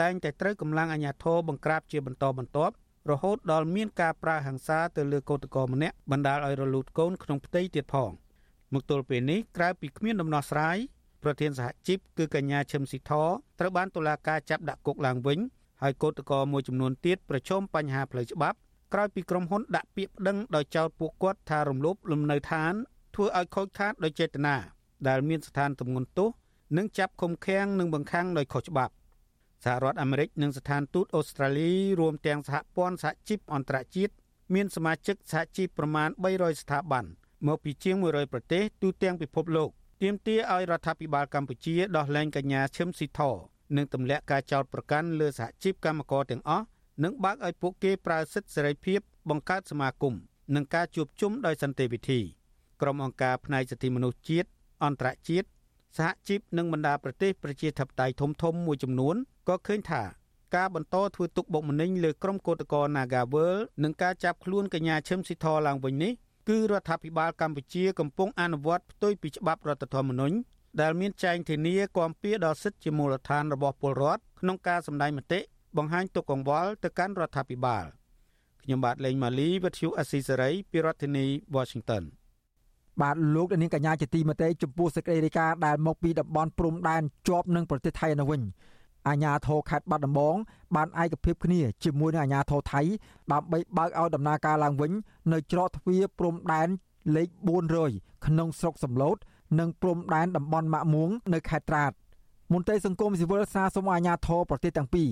[0.00, 2.74] តែងតែត្រូវកម្លាំងអាជ្ញាធរបង្ក្រាបជាបន្តបន្ទាប់
[3.10, 8.12] រហូតដល់មានការប្រើហិង្សាទៅលើកោតក្រម្នាក់បណ្ដាលឲ្យរលូតកូនក្នុងផ្ទៃទៀតផង។
[8.72, 10.76] មកទល់ពេលនេះក្រៅពីគ្មានដំណោះស្រាយ
[11.22, 13.12] ប្រធានសហជីពគឺកញ្ញាឈឹមស៊ីធ
[13.58, 15.38] ត្រូវបានតុលាការចាប់ដាក់គុកឡើងវិញ
[15.82, 18.58] ហើយកោតក្រមួយចំនួនទៀតប្រឈមបញ្ហាផ្លូវច្បាប់
[18.92, 22.74] ក្រោយពីក្រុមហ៊ុនដាក់ពាក្យប្តឹងដោយចោទពួកគាត់ថារំលោភលំនៅឋាន
[23.14, 24.56] ធ្វើឲ្យខូចខាតដោយចេតនា
[25.08, 26.28] ដែលមានស្ថានទម្ងន់ទោស
[26.76, 28.92] និងចាប់ឃុំឃាំងនិងបង្ខាំងដោយខុសច្បាប់
[29.64, 34.12] សហរដ្ឋអាមេរិកនិងស្ថានទូតអូស្ត្រាលីរួមទាំងសហព័ន្ធសហជីពអន្តរជាតិ
[34.54, 37.04] មានសមាជិកសហជីពប្រមាណ300ស្ថាប័ន
[37.46, 39.70] មកពីជាង100ប្រទេសទូទាំងពិភពលោក
[40.02, 43.20] ទាមទារឲ្យរដ្ឋាភិបាលកម្ពុជាដោះលែងកញ្ញាឈឹមស៊ីធ
[43.76, 46.64] និងទម្លាក់ការចោទប្រកាន់លើសហជីពកម្មករទាំងអស់
[47.04, 50.14] និងបើកឲ្យពួកគេប្រើសិទ្ធិសេរីភាពបង្កើតសមាគម
[50.54, 52.20] និងការជួបជុំដោយសន្តិវិធី
[52.80, 54.48] ក្រុមអង្គការផ្នែកសិទ្ធិមនុស្សជាតិ
[54.84, 55.48] អន្តរជាតិ
[55.96, 59.16] សហជីពនិងបណ្ដាប្រទេសប្រជាធិបតេយ្យធំធំមួយចំនួន
[59.48, 60.02] ក៏ឃើញថា
[60.56, 66.12] ការបន្តធ្វើទុកបុកម្នេញលើក្រុមកោតក្រ Nagawal និងការចាប់ខ្លួនកញ្ញាឈឹមស៊ីធឡើងវិញនេះ
[66.48, 70.36] គឺរដ្ឋាភិបាលកម្ពុជាកំពុងអនុវត្តផ្ទុយពីច្បាប់រដ្ឋធម្មនុញ្ញ
[70.80, 75.40] ដែលមានចែងធានាគាំពៀដល់សិទ្ធិជាមូលដ្ឋានរបស់ពលរដ្ឋក្នុងការសម្ដែងមតិ
[75.76, 77.84] បង្ហាញទុកកង្វល់ទៅកាន់រដ្ឋាភិបាល
[78.62, 81.26] ខ្ញុំបាទលេងម៉ាលីវិទ្យុអស៊ីសេរីពីរដ្ឋធានី
[81.56, 82.04] Washington
[83.02, 88.42] បាទលោកនាងកញ្ញាជាទីមេត្រីចំពោះសេចក្តីរាយការណ៍ដែលមកពីតំបន់ព្រំដែនជាប់នឹងប្រទេសថៃនៅវិញ
[89.08, 90.36] អាជ្ញាធរខេត្តបាត់ដំបង
[90.76, 92.80] បានឯកភាពគ្នាជាមួយនឹងអាជ្ញាធរថៃ
[93.32, 94.92] ដើម្បីបើកឲ្យដំណើរការឡើងវិញ
[95.32, 96.68] នៅច្រកទ្វារព្រំដែន
[97.16, 97.28] លេខ
[97.76, 99.16] 400ក្នុងស្រុកសំឡូត
[99.58, 101.92] និងព្រំដែនតំបន់ម៉ាក់មួងនៅខេត្តត្រាត
[102.52, 105.08] មន្ត្រីសង្គមស៊ីវិលសារសុំអាជ្ញាធរប្រទេសទាំងពីរ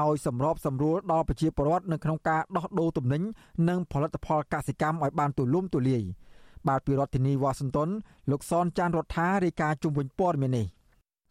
[0.00, 3.22] ឲ្យសម្របសម្រួលដល់ប្រជាពលរដ្ឋនៅក្នុងការដោះដូរទំនិញ
[3.68, 6.02] និងផលិតផលកសិកម្មឲ្យបានទូលំទូលាយ
[6.68, 7.88] បាទពីរដ្ឋធានីវ៉ាស៊ីនតោន
[8.30, 10.66] លោកសនចាន់រដ្ឋារាយការណ៍ជុំវិញព័ត៌មាននេះ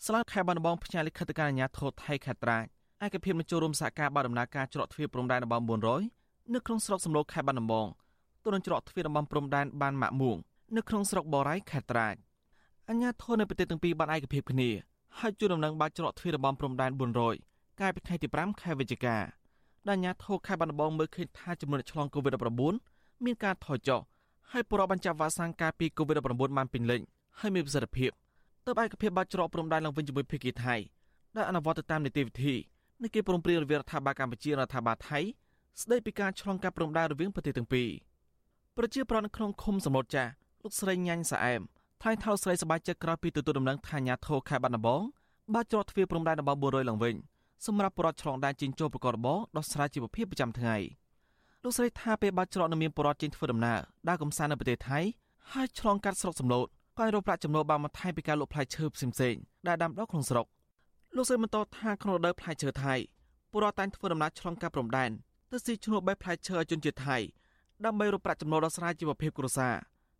[0.06, 2.66] ស្លាវខេត្តបាត់ដំបងផ្ញើលិខិតទៅកាន់អាជ្ញាធរថៃខេត្តត្រាច
[3.04, 5.64] ឯកភាពនឹងចូលរួមសហការបើដំណើរការច្រកទ្វារព្រំដែនតំបន់
[6.08, 7.88] 400នៅក្នុងស្រុកសំឡូខេត្តបាត់ដំបង
[8.44, 10.38] ទៅនឹងច្រកទ្វារតំបន់ព្រំដែនបានម៉ាក់មួង
[10.76, 12.16] នៅក្នុងស្រុកបរៃខេត្តត្រាច
[12.90, 14.70] អាជ្ញាធរនៅប្រទេសទាំងពីរបានឯកភាពគ្នា
[15.20, 16.92] ហើយជួយដំណឹងបើច្រកទ្វារតំបន់ព្រំដែន
[17.36, 19.18] 400កាលពីថ្ងៃទី5ខែវិច្ឆិកា
[19.88, 24.02] ដែលអាជ្ញាធរខេត្តបាត់ដំបងមើលឃើញថាចំនួនអ្នកឆ្លង COVID-19 មានការថយចុះ
[24.52, 27.02] ហើយប្រព័ន្ធបញ្ជាក់វ៉ាក់សាំងការពារ COVID-19 បានពេញលេញ
[27.40, 28.12] ហើយមានប្រសិទ្ធភាព
[28.66, 30.76] ទើបឯកភាពបាត់ច្រកព្រំដែនឡើងវិញជាមួយភៀកគីថៃ
[31.36, 32.56] ដែលអនុវត្តទៅតាមនីតិវិធី
[33.02, 35.20] នៃគេព្រមព្រៀងរវាងរដ្ឋាភិបាលកម្ពុជានិងរដ្ឋាភិបាលថៃ
[35.82, 37.90] ស្ដីពីការឆ្លងកាត់ព្រំដែនរវាងប្រទេសទាំងពីរ
[38.78, 40.32] ប្រជាប្រដ្ឋនៅក្នុងឃុំសំឡូតចាស់
[40.64, 41.62] លោកស្រីញ៉ាញ់សាអែម
[42.02, 45.02] ថ្លែងថាស្រីសប្បាយចិត្តក្រោយពីទទួលដំណឹងថាអាញាធរខេត្តបាត់ដំបង
[45.54, 47.16] បានច្រកទ្វារព្រំដែនតំបន់400ឡើងវិញ
[47.66, 50.76] សម្រាប់ប្រជាឆ្លងដែនជិញ្ជោប្រកបរបរដោះស្រាយជីវភាពប្រចាំថ្ងៃ
[51.64, 55.00] លោកស្រីថាពេលបាត់ច្រកនៅមានប្រជាជិញ្ធ្វើដំណើរដើរកំសាន្តនៅប្រទេសថៃ
[55.52, 56.68] ហើយឆ្លងកាត់ស្រុកសំឡូត
[57.00, 60.46] ក៏រកប្រាក់ចំណូលបានបន្ថែមពីការលក់ផ្លែឈើផ្សេងៗដែលដាំដុះក្នុងស្រុក
[61.16, 62.94] លោកស្រីបន្តថាក្នុងរដូវផ្លែឈើថៃ
[63.52, 65.12] ពលរដ្ឋតែងធ្វើដំណើរឆ្លងកាត់ព្រំដែន
[65.52, 67.18] ទៅស៊ីឈ្នួលបេះផ្លែឈើឲ្យជនជាតិថៃ
[67.86, 69.76] ដើម្បីរកប្រាក់ចំណូលដល់ស្រ័យជីវភាពគ្រួសារ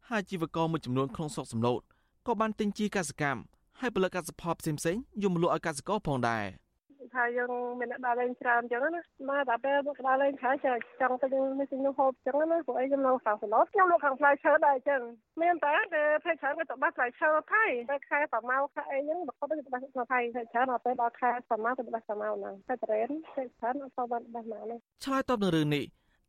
[0.10, 1.82] ហើយជីវករមួយចំនួនក្នុងស្រុកសំឡូត
[2.28, 3.42] ក៏បានទិញជីកសិកម្ម
[3.80, 6.46] ហើយផលិតកសិផលផ្សេងៗយកមកលក់ឲ្យកសិករផងដែរ។
[7.14, 10.56] ថាយើងមានអ្នកដើរលេងច្រើនអញ្ចឹងណាមកតែពេលមកដើរលេងហើយ
[11.02, 15.02] ចង់ទៅនេះទិញនោះហូបអញ្ចឹងណាព្រោះអីខ្ញុំនៅខាងសឡតខ្ញុំនៅខាងផ្លែឈើដែរអញ្ចឹង
[15.42, 25.84] មានតែគេភ័យច្រើនគេទៅបោះផ្លែឈើថៃតែខែប្រម៉ៅខែអីហ្នឹងបកទៅបោះផ្លែថៃភ័យច្រើនដល់ពេលដល់ខែប្រម៉ៅទៅបោះប្រម៉ៅហ្នឹងតែត្រេនភ័យច្រើនអត់ទៅបានបោះមកនេះឆ្លើយតបនឹងរឿងនេះ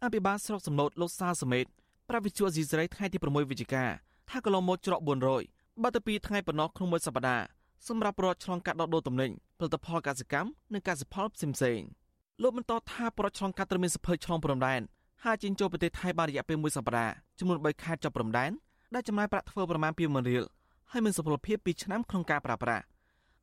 [0.04, 1.66] អភិបាលស្រុកសំឡូតលោកសាសមេត
[2.08, 3.84] ប្រាវិជ្ជាស៊ីសេរីថ្ងៃទី6វិច្ឆិកា
[4.30, 5.00] ថាកន្លងមកច្រក
[5.40, 7.44] 400បាត់ទៅពីថ្ងៃប៉ុណ្ណោះក្នុងមួយសប្តាហ៍
[7.88, 11.88] សម្រាប់រដ្ឋឆ្លងកាត់ដកដូរទំនិញផលិតផលកសិកម្មនិងកសិផលផ្សេងៗ
[12.42, 14.80] លោកបន្តថាប្រតិឆ្លងកាត់ត្រូវមានសភើឆ្លងព្រំដែន
[15.24, 18.50] ហើយជិញ្ចូលប្រទេសថៃបានរយៈពេលមួយសប្តាហ៍ចំនួន3ខែចាប់ព្រំដែន
[18.94, 20.44] ដែលចំណាយប្រាក់ធ្វើប្រមាណ20000រៀល
[20.90, 22.84] ហើយមានសុពលភាព2ឆ្នាំក្នុងការប្រើប្រាស់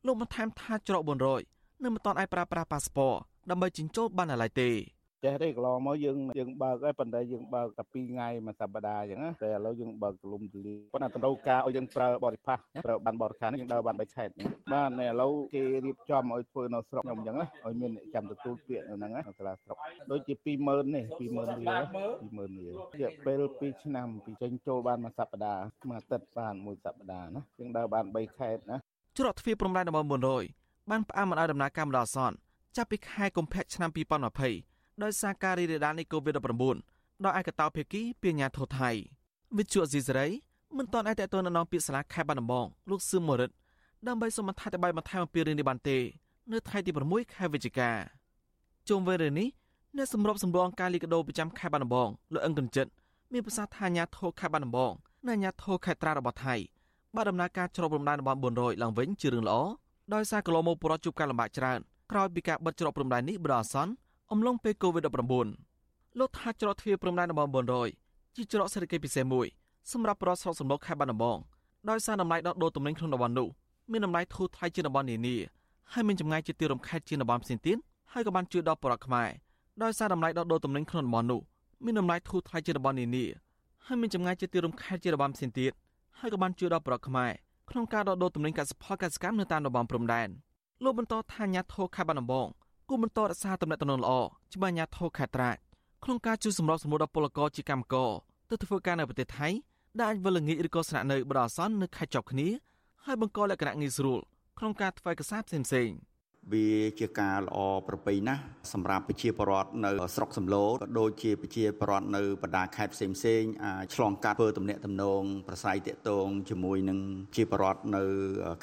[0.06, 1.02] លោកបន្ថែមថាច្រក
[1.42, 3.14] 400នៅមិនទាន់អាចប្រើប្រាស់ប៉ាសពត
[3.50, 4.70] ដើម្បីជិញ្ចូលបានឡើយទេ
[5.24, 14.24] ចេះទេកន្លងមកយើងយើងបើកហើយប៉ុន្តែយើងបើកតែ2ថ្ងៃមួយសប្តាហ៍អញ្ចឹងណាតែឥឡូវយើងបើកទូលំទូលាយប៉ុន្តែតម្រូវការឲ្យយើងប្រើបរិផាសប្រើបានបរិខានេះយើងដើរបាន3ខែ
[14.72, 19.76] បាទឥឡូវគេរៀបចំឲ្យធ្វើនៅស្រុកខ្ញុំអញ្ចឹងណាឲ្យមានចាំទទួលពាក្យហ្នឹងណានៅសាលាស្រុក
[20.10, 21.82] ដូចជា20000នេះ20000រៀល
[22.20, 28.76] 20000រៀលរយៈពេល2ឆ្នាំពីចេញចូលបានមួយសប្តាហ៍មួយអាទិត្យបានមួយសប្តាហ៍ណាយើងដើរបាន3ខែណា
[29.18, 32.36] ច្រកទ្វារព្រំដែនតំបន់400បានផ្អាកមិនឲ្យដំណើរការម្ដងអសន្ន
[32.76, 34.69] ចាប់ពីខែកុម្ភៈឆ្នាំ2020
[35.02, 38.90] ដោយសារការរីករាលដាលនៃ COVID-19 ដោយឯកតោភាគីពីអាញាធរថៃ
[39.56, 40.28] វិទ្យុស៊ីសេរី
[40.76, 43.50] មិនទាន់អាចតទៅនៅក្នុងពាក្យសាលាខេត្តបាត់ដំបងលោកសឿមមរិត
[44.06, 45.98] ដើម្បីសូមអធិប្បាយបន្ថែមអំពីរឿងនេះបានទេ
[46.52, 47.90] នៅថ្ងៃទី6ខែវិច្ឆិកា
[48.88, 49.48] ជុំវិញរឿងនេះ
[49.96, 52.86] អ្នកសម្របសម្រួលអង្គការលីកាដូប្រចាំខេត្តបាត់ដំបងលោកអឹងកញ្ចិត
[53.32, 54.92] មានប្រសាសន៍ថាអាញាធរខេត្តបាត់ដំបង
[55.28, 56.54] និងអាញាធរខេត្តត្រារបស់ថៃ
[57.14, 59.56] បានដំណើរការច្របរំដែនតំបន់400ឡើងវិញជារឿងល្អ
[60.14, 61.78] ដោយសារកន្លងមកប្រជាជួបការលំបាកច្រើន
[62.10, 63.92] ក្រោយពីការបិទច្រកព្រំដែននេះបដអសន្ន
[64.32, 67.50] អំឡុងពេល COVID-19 លោកថាច្រកទ្វារព្រំដែនតំបន់
[67.94, 69.46] 400ជាច្រកសេដ្ឋកិច្ចពិសេសមួយ
[69.92, 71.38] សម្រាប់ប្រស្រុកសម្លុកខេត្តបាត់ដំបង
[71.90, 73.48] ដោយសារតម្លៃដកដូរទំនិញក្នុងតំបន់នោះ
[73.92, 75.36] មានតម្លៃធូរថ្លៃជាងតំបន់នានា
[75.92, 77.76] ហើយមានចម្ងាយជាទីរំខែតជាងតំបន់ផ្សេងទៀត
[78.12, 79.28] ហើយក៏បានជួយដល់ប្រជាខ្មែរ
[79.82, 81.40] ដោយសារតម្លៃដកដូរទំនិញក្នុងតំបន់នោះ
[81.84, 83.24] មានតម្លៃធូរថ្លៃជាងតំបន់នានា
[83.86, 85.72] ហើយមានចម្ងាយជាទីរំខែតជាតំបន់ផ្សេងទៀត
[86.20, 87.30] ហើយក៏បានជួយដល់ប្រជាខ្មែរ
[87.70, 90.28] ក្នុងការដកដូរទំនិញកសិផលកសិកម្មនៅតាមតំបន់ព្រំដែន
[90.84, 92.48] លោកបន្តថាអាញាធរខេត្តបាត់ដំបង
[92.90, 94.12] គូបន្តរក្សាទំនាក់ទំនងល្អ
[94.52, 95.56] ជាមួយអាជ្ញាធរខេត្តត្រាច
[96.04, 98.10] ក្នុងការជួយសម្របសម្រួលដល់ពលករជាកម្មករ
[98.50, 99.48] ទៅធ្វើការនៅប្រទេសថៃ
[99.98, 102.48] ដែលអាចវិលល្ងាចឬក៏ស្នាក់នៅបដអាសន្ននៅខេត្តជាប់គ្នា
[103.04, 104.20] ហើយបង្កលក្ខណៈងាយស្រួល
[104.58, 105.96] ក្នុងការធ្វើឯកសារផ្សេងៗ
[106.52, 106.68] វា
[107.00, 116.98] ជាការល្អប្រពៃណាស់សម្រាប់ប្រជាពលរដ្ឋនៅស្រុកសំឡូក៏ដូចជាប្រជាពលរដ្ឋនៅបណ្ដាខេត្តផ្សេងផ្សេងអាចឆ្លងកាត់ធ្វើទំនាក់ទំនងប្រស័យតាក់ទងជាមួយនឹង
[117.36, 118.04] ជាពលរដ្ឋនៅ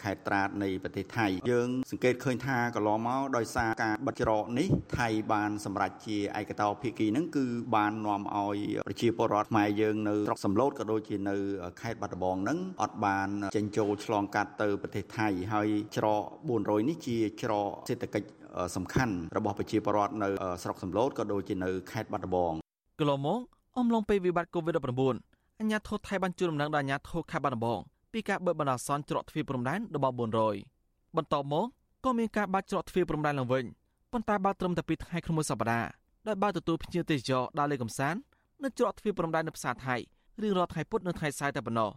[0.03, 4.67] ខេត្តត្រាតនៃប្រទេសថៃយើងសង្កេតឃើញថាកន្លងមកដោយសារការបិទច្រកនេះ
[4.99, 8.57] ថៃបានសម្រេចជាឯកតោភាគីហ្នឹងគឺបាននាំឲ្យ
[8.87, 11.35] ប្រជាពលរដ្ឋខ្មែរយើងនៅស្រុកសំឡូតក៏ដូចជានៅ
[11.81, 16.23] ខេត្តបាត់ដំបងហ្នឹងអត់បានចេញចូលឆ្លងកាត់ទៅប្រទេសថៃហើយច្រក
[16.55, 18.27] 400នេះជាច្រកសេដ្ឋកិច្ច
[18.75, 20.27] សំខាន់របស់ប្រជាពលរដ្ឋនៅ
[20.63, 22.53] ស្រុកសំឡូតក៏ដូចជានៅខេត្តបាត់ដំបង
[22.99, 23.39] កន្លងមក
[23.79, 27.79] អំឡុងពេលវិបត្តិ COVID-19 អាជ្ញាធរថៃបានជួយដំណឹងដល់អាជ្ញាធរខេត្តបាត់ដំបង
[28.13, 30.13] ពីការបើកបណ្ដោះអាសន្នច្រកទ្វារព្រំដែនរបស់
[30.59, 31.65] 400បន្ទាប់មក
[32.05, 33.65] ក៏មានការបើកច្រកទ្វារព្រំដែនឡើងវិញ
[34.11, 35.89] ប៉ុន្តែបើកត្រឹមតែ2ថ្ងៃក្នុងមួយសប្តាហ៍
[36.27, 38.19] ដោយបើកទទួលភ្ញៀវទេសចរដើរលេងកម្សាន្ត
[38.63, 39.95] នៅច្រកទ្វារព្រំដែននៅផ្សារថៃ
[40.41, 41.91] រៀងរាល់ថ្ងៃពុធនិងថ្ងៃសៅរ៍តែប៉ុណ្ណោះ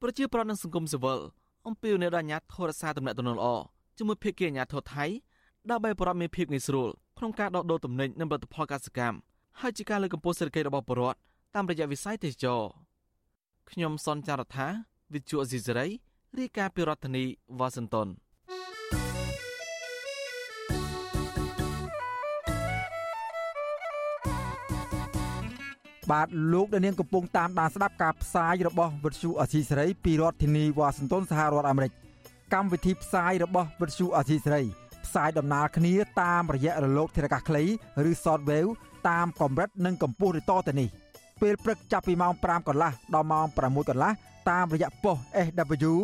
[0.00, 1.18] ប្រជាប្រដ្ឋនិងសង្គមស៊ីវិល
[1.66, 3.46] អំពាវនាវដល់អាជ្ញាធររក្សាទំនាក់ទំនងល្អ
[3.98, 5.04] ជាមួយភាគីអាជ្ញាធរថៃ
[5.70, 6.88] ដើម្បីប្រពរមានភាពងាយស្រួល
[7.18, 9.18] ក្នុងការដកដូរទំនិញនិងផលិតផលកសិកម្ម
[9.60, 11.18] ហើយជាការលើកកម្ពស់សេដ្ឋកិច្ចរបស់ប្រជាពលរដ្ឋ
[11.54, 12.60] តាមរយៈវិស័យទេសចរ
[13.70, 14.66] ខ្ញុំសនចាររថា
[15.14, 15.86] វិទ្យុអេស៊ីសេរី
[16.38, 17.24] រាយការណ៍ពីរដ្ឋធានី
[17.58, 18.08] វ៉ាស៊ីនតោន
[26.10, 31.92] បាទលោកដានៀងកំពុងតាមដានស្ដាប់ការផ្សាយរបស់វិទ្យុអស៊ីសេរីពីរដ្ឋធានីវ៉ាស៊ីនតោនសហរដ្ឋអាមេរិក
[32.54, 34.62] កម្មវិធីផ្សាយរបស់វិទ្យុអស៊ីសេរី
[35.04, 37.62] ផ្សាយដំណើរគ្នាតាមរយៈរលកធារកាសខ្លី
[38.08, 38.70] ឬ Shortwave
[39.08, 40.88] តាមកម្រិតនិងកម្ពស់ឬតទៅនេះ
[41.40, 44.12] ពេលព្រឹកចាប់ពីម៉ោង5កន្លះដល់ម៉ោង6កន្លះ
[44.50, 45.94] តាមរយៈប៉ុស SW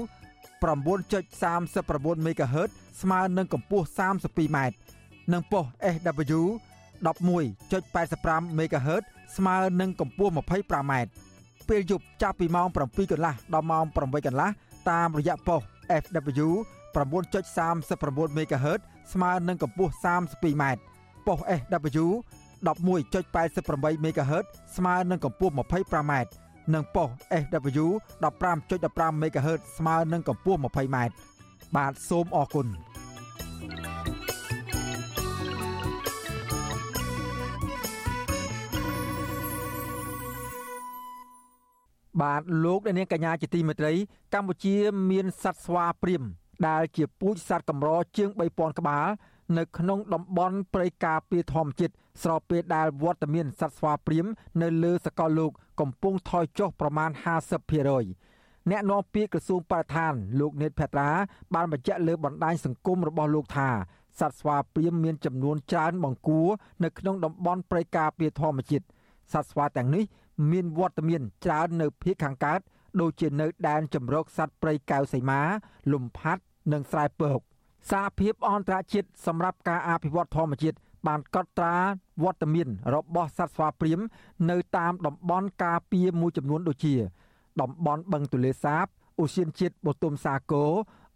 [0.63, 2.71] 9.39 MHz
[3.03, 4.59] ស្មើនឹងកម្ពស់ 32m
[5.33, 5.65] និងប៉ុស
[5.95, 6.41] SW
[7.05, 9.03] 11.85 MHz
[9.37, 10.93] ស្មើនឹងកម្ពស់ 25m
[11.69, 14.51] ពេលយប់ចាប់ពីម៉ោង7កន្លះដល់ម៉ោង8កន្លះ
[14.91, 15.61] តាមរយៈប៉ុស
[16.03, 16.49] FW
[16.95, 18.81] 9.39 MHz
[19.13, 20.63] ស្មើនឹងកម្ពស់ 32m
[21.27, 22.07] ប៉ុស SW
[22.67, 24.45] 11.88 MHz
[24.77, 26.13] ស្មើនឹងកម្ពស់ 25m
[26.75, 27.09] និងប៉ុស
[27.43, 27.87] SW
[28.23, 30.97] 15.15 MHz ស្មើនឹងកម្ពស់ 20m
[31.77, 32.67] បាទសូមអរគុណ
[42.23, 43.93] បាទលោកអ្នកនាងកញ្ញាជាទីមេត្រី
[44.35, 44.77] កម្ពុជា
[45.11, 46.23] មានសត្វស្វាព្រាម
[46.69, 49.07] ដែលជាពូជសត្វកម្រជាង3000ក្បាល
[49.59, 54.27] នៅក្នុងតំបន់ព្រៃការពារធម្មជាតិស្របពេលដែលវត្តមានសត្វស្វាព្រាម
[54.63, 55.51] នៅលើសកលលោក
[55.81, 57.11] កំពុងថយចុះប្រមាណ
[57.91, 61.11] 50%អ្នកនាំពាក្យក្រសួងបរិស្ថានលោកនេតភត្រា
[61.55, 63.69] បានបញ្ជាក់លើបណ្ដាញសង្គមរបស់លោកថា
[64.21, 66.49] សត្វស្វាព្រាមមានចំនួនច្រើនបង្គួរ
[66.85, 68.85] នៅក្នុងតំបន់ព្រៃការពារធម្មជាតិ
[69.33, 70.05] សត្វស្វាទាំងនេះ
[70.51, 72.61] មានវត្តមានច្រើននៅភូមិខាងកើត
[73.01, 75.41] ដូចជានៅដែនជំរកសត្វព្រៃកៅសីមា
[75.93, 77.41] លំផាត់និងស្រែពក
[77.91, 80.77] សារភាពអន្តរជាតិសម្រាប់ការអភិវឌ្ឍធម្មជាតិ
[81.07, 81.77] បានកត់ត្រា
[82.23, 84.01] វត្តមានរបស់សត្វស្វាព្រាម
[84.51, 86.95] នៅតាមតំបន់ការពារមួយចំនួនដូចជា
[87.61, 88.87] តំបន់បឹងទលេសាប
[89.23, 90.71] ឧស្សាហជាតិបទុមសាគរ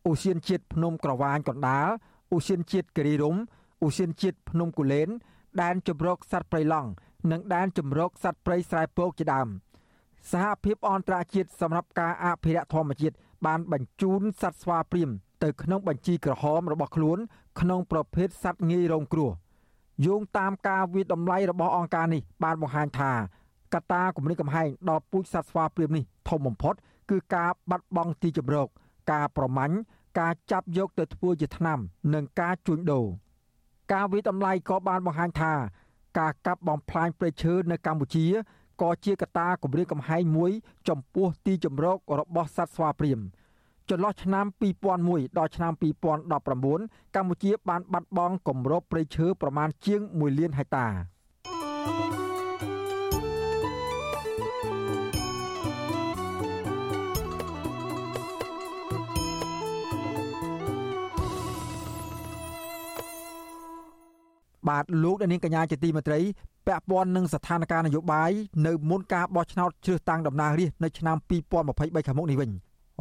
[0.08, 1.88] ឧស្សាហជាតិភ្នំក្រវាញកណ្ដាល
[2.34, 3.36] ឧស្សាហជាតិគិរីរំ
[3.84, 5.08] ឧស្សាហជាតិភ្នំគូលែន
[5.60, 6.90] ដែនជម្រកសត្វព្រៃឡង់
[7.32, 9.48] និងដែនជម្រកសត្វព្រៃស្រែពកជាដើម
[10.30, 13.16] សហភាពអន្តរជាតិសម្រាប់ការអភិរក្សធម្មជាតិ
[13.46, 15.10] បានបញ្ជូនសត្វស្វាព្រាម
[15.44, 17.18] ទៅក្នុងបញ្ជីក្រហមរបស់ខ្លួន
[17.60, 19.30] ក្នុងប្រភេទសត្វងាយរងគ្រោះ
[20.06, 23.12] យោងតាមការវិតម្លៃរបស់អង្គការនេះបានបង្ហាញថា
[23.74, 26.74] កត្តាគម្រិតកំហែងដល់ពូជសត្វស្វាព្រាមនេះធំបំផុត
[27.10, 28.68] គឺការបាត់បង់ទីជម្រក
[29.12, 29.74] ការប្រមាញ់
[30.20, 31.78] ការចាប់យកទៅធ្វើជាថ្នាំ
[32.14, 33.06] និងការជួញដូរ
[33.92, 35.52] ការវិតម្លៃក៏បានបង្ហាញថា
[36.18, 38.26] ការកាប់បំផ្លាញព្រៃឈើនៅកម្ពុជា
[38.82, 40.50] ក៏ជាកត្តាគម្រាមកំហែងមួយ
[40.88, 43.20] ចំពោះទីជម្រករបស់សត្វស្វាព្រាម
[43.90, 44.46] ចន្លោះឆ្នាំ
[44.92, 52.27] 2001ដល់ឆ្នាំ2019កម្ពុជាបានបាត់បង់គម្របព្រៃឈើប្រមាណជាង1លានហិកតា
[64.68, 66.20] បាទលោកដានៀងកញ្ញាជាទីមេត្រី
[66.66, 68.30] ពាក់ព័ន្ធនឹងស្ថានភាពនយោបាយ
[68.66, 71.16] នៅមុនការបោះឆ្នោតជ្រើសតាំងតំណាងរាស្ត្រនៅឆ្នាំ
[71.62, 72.50] 2023ខាងមុខនេះវិញ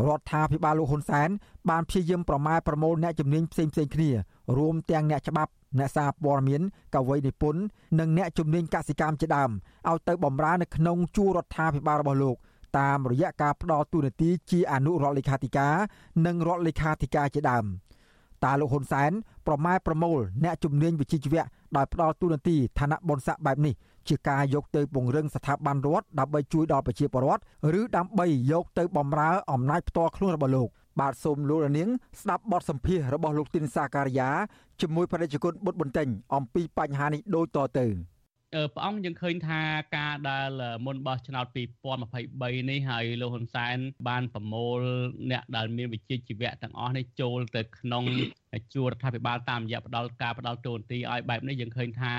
[0.05, 1.29] រដ្ឋាភិបាលលោកហ៊ុនសែន
[1.69, 4.09] បានព្យាយាមប្រម៉ែប្រមូលអ្នកជំនាញផ្សេងផ្សេងគ្នា
[4.57, 6.61] រួមទាំងអ្នកច្បាប់អ្នកសារព័ត៌មាន
[6.95, 7.61] កវីនិពន្ធ
[7.99, 9.51] និងអ្នកជំនាញកសិកម្មជាដើម
[9.89, 12.37] ឲ្យទៅបម្រើនៅក្នុងជួររដ្ឋាភិបាលរបស់លោក
[12.79, 15.75] តាមរយៈការផ្ដល់ទូនាទីជាអនុរដ្ឋលេខាធិការ
[16.25, 17.65] និងរដ្ឋលេខាធិការជាដើម
[18.47, 19.11] តាលោកហ៊ុនសែន
[19.47, 21.43] ប្រម៉ែប្រមូលអ្នកជំនាញវិជ្ជាជីវៈ
[21.77, 23.73] ដោយផ្ដល់ទូនាទីឋានៈបុណ្យស័ក្តិបែបនេះ
[24.09, 27.41] ជាការយកទៅពង្រឹងស្ថាប័នរដ្ឋដើម្បីជួយដល់ប្រជាពលរដ្ឋ
[27.79, 30.69] ឬដើម្បីយកទៅបំរើអំណាចផ្ទាល់ខ្លួនរបស់លោក
[30.99, 31.89] បាទសូមលោករនាង
[32.21, 34.29] ស្ដាប់បទសម្ភាសន៍របស់លោកទីនសាការីយ៉ា
[34.81, 37.85] ជាមួយបដិជគុណបុត្របន្ទិញអំពីបញ្ហានេះដូចតទៅ
[38.73, 39.61] ព្រះអង្គយើងឃើញថា
[39.97, 40.49] ការដែល
[40.85, 41.45] មុនបោះឆ្នោត
[42.07, 43.77] 2023នេះហើយលោកហ៊ុនសែន
[44.07, 44.79] បានប្រមូល
[45.31, 48.03] អ្នកដែលមានវិជ្ជាជីវៈទាំងអស់នេះចូលទៅក្នុង
[48.73, 52.13] ជួររដ្ឋាភិបាលតាមរយៈផ្ដាល់ការផ្ដាល់តួនាទីឲ្យបែបនេះយើងឃើញថា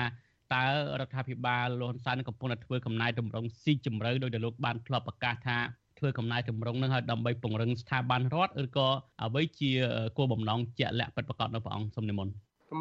[0.55, 0.65] តើ
[0.99, 5.57] រដ្ឋាភិបាលលោកហ៊ុនសែនកំពុងតែធ្វើកំណែតម្រង់ស៊ីជម្រៅដោយដែលលោកបានធ្លាប់ប្រកាសថា
[5.97, 8.87] ធ្វើកំណែតម្រង់នឹងឲ្យដើម្បីពង្រឹងស្ថាប័នរដ្ឋឬក៏
[9.23, 9.71] អ្វីជា
[10.17, 12.79] គោលបំណងជាក់លាក់ពិតប្រាកដនៅព្រះអង្គសំនិមន្ត អា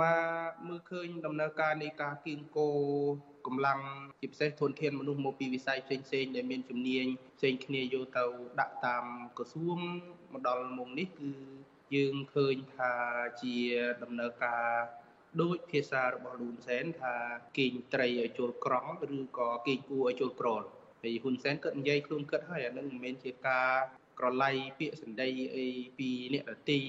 [0.69, 2.69] មើលឃើញដំណើរការនៃការគៀងគោ
[3.47, 3.81] កម្លាំង
[4.21, 7.07] ជាពិសេសធនធានមនុស្សមកពីវិស័យផ្សេងផ្សេងដែលមានជំនាញ
[7.39, 8.25] ផ្សេងគ្នាយកទៅ
[8.61, 9.05] ដាក់តាម
[9.39, 9.79] ក្រសួង
[10.33, 11.31] មកដល់មុំនេះគឺ
[11.95, 12.93] យើងឃើញថា
[13.43, 13.57] ជា
[14.03, 14.65] ដំណើរការ
[15.43, 17.15] ដោយភាសារបស់លូនសែនថា
[17.57, 20.63] គេងត្រីឲ្យចូលក្រង់ឬក៏គេងគួរឲ្យចូលក្រល
[21.03, 23.71] ហើយហ៊ុនសែនគាត់និយាយខ្លួនគាត់ហើយអានឹងមិនមែនជាការ
[24.19, 25.67] ក្រឡៃពាក្យសម្ដីអី
[25.99, 26.81] ពីអ្នករទី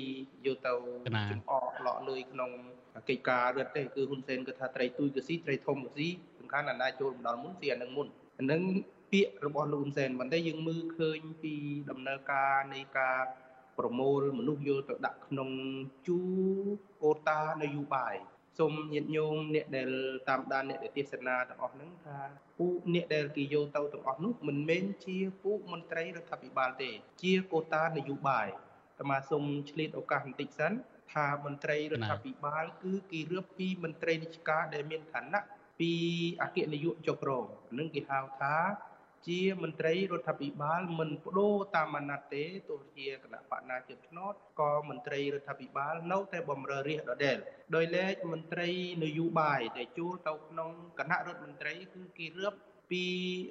[0.45, 0.73] យកទៅ
[1.31, 2.51] ចំអកឡក់លុយក្នុង
[3.09, 6.07] កិច្ចការរដ្ឋទេគឺហ៊ុនសែនគាត់ថាត្រីទួយក៏ស៊ីត្រីធំក៏ស៊ី
[6.39, 8.07] សំខាន់អាណាចូលមកដល់មុនស៊ីអានឹងមុន
[8.39, 8.61] អានឹង
[9.11, 11.53] ពាក្យរបស់លោកហ៊ុនសែនមិនទេយើងមើលឃើញពី
[11.89, 13.17] ដំណើរការនៃការ
[13.77, 15.49] ប្រមូលមនុស្សយកទៅដាក់ក្នុង
[16.07, 16.19] ជូ
[17.03, 18.15] អូតានយោបាយ
[18.59, 19.89] សូមញាតិញោមអ្នកដែល
[20.29, 22.17] តាមដានអ្នកដែលទេសនាទាំងអស់ហ្នឹងថា
[22.57, 26.89] ពូអ្នកដែលគេយកទៅទាំងអស់នោះមិនមែនជាពូមន្ត្រីរដ្ឋាភិបាលទេ
[27.21, 28.47] ជាកូតានយោបាយ
[28.97, 30.71] តែមកសូមឆ្លៀតឱកាសបន្តិចសិន
[31.13, 35.41] ថាមន្ត្រីរដ្ឋាភិបាលគឺគេរៀបពីមន្ត្រីរាជការដែលមានឋានៈ
[35.79, 35.91] ពី
[36.41, 37.45] អគ្គនាយកចុករង
[37.77, 38.55] នឹងគេហៅថា
[39.27, 47.37] ជាមន្ត្រីរដ្ឋាភិបាលមិនបដូរតាមអាណត្តិទេទោះជាគណៈបកណាជាឆ្នោតក៏មន្ត្រីរដ្ឋាភិបាលនៅតែបំរើរាជដដែល
[47.75, 48.69] ដោយឡែកមន្ត្រី
[49.03, 52.53] នយោបាយដែលចូលទៅក្នុងគណៈរដ្ឋមន្ត្រីគឺគេរៀប
[52.91, 53.03] ពី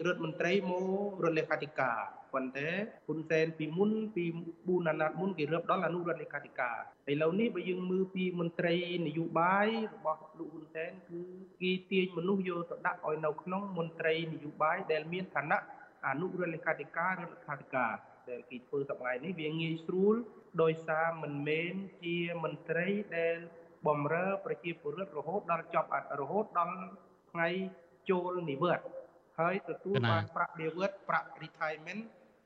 [0.06, 0.86] រដ្ឋមន្ត្រីមក
[1.24, 2.00] រដ្ឋលេខាធិការ
[2.34, 2.68] ប៉ុន្តែ
[3.06, 4.24] ហ៊ុនសែនពីមុនពី
[4.56, 6.78] 4អាណត្តិមុនគេរៀបដល់អនុរដ្ឋលេខាធិការ
[7.12, 8.76] ឥឡូវនេះបើយើងមើលពីមន្ត្រី
[9.06, 11.20] នយោបាយរបស់លោកហ៊ុនសែនគឺ
[11.62, 15.60] គេទាញមនុស្សយកទៅដាក់ឲ្យនៅក្នុងមន្ត្រីនយោបាយដែលមានឋានៈ
[16.06, 17.94] អនុរដ្ឋលេខាធិការរដ្ឋលេខាធិការ
[18.30, 20.14] ដែលគេធ្វើសប្តាហ៍នេះវាងាយស្រួល
[20.62, 22.86] ដោយសារមិនមែនជាមន្ត្រី
[23.18, 23.36] ដែល
[23.86, 25.88] បំរើប្រជាពលរដ្ឋរហូតដល់ចប់
[26.20, 26.76] រហូតដល់
[27.30, 27.48] ថ្ងៃ
[28.10, 28.88] ចូលនិវត្តន៍
[29.38, 32.02] ហើយទទួលបានប្រាក់និវត្តន៍ប្រាក់ retirement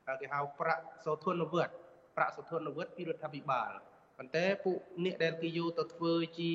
[0.07, 1.73] គេហៅប្រាក់សោធនវត្ត
[2.15, 3.71] ប្រាក់សោធនវត្តពីរដ្ឋាភិបាល
[4.17, 6.53] ប៉ុន្តែពួកអ្នកដែលគេយកទៅធ្វើជា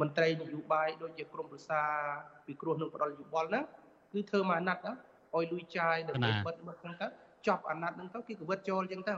[0.00, 1.82] មន្ត្រីនយោបាយដូចជាក្រមប្រសា
[2.46, 3.64] ពីគ្រោះនឹងផ្ដាល់យោបល់ហ្នឹង
[4.12, 7.06] គឺធ្វើមកអាណត្តិឲ្យលុយចាយដើម្បីបិទបិទហ្នឹងទៅ
[7.46, 9.14] ចប់អាណត្តិហ្នឹងទៅគេក៏វិតចូលអញ្ចឹងទៅ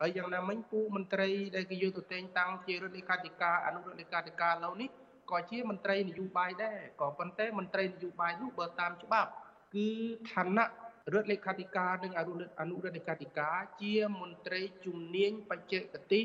[0.00, 4.88] ហើយយ៉ាងណាមិញពួកមន្ត្រីដែលគេយកទៅតែងតាំងជារដ្ឋលេខាធិការអនុរដ្ឋលេខាធិការឡូវនេះ
[5.30, 9.30] ក៏ជាមន្ត្រីនយោបាយដែរក៏ប៉ុន្តែមន្ត្រីនយោបាយនោះបើតាមច្បាប់
[9.74, 9.88] គឺ
[10.32, 10.66] ឋានៈ
[11.12, 15.82] រដ្ឋលេខាធិការនិងអនុរដ្ឋអនុរដ្ឋលេខាធិការជាមន្ត្រីជំនាញបច្ចេក
[16.12, 16.24] ទេស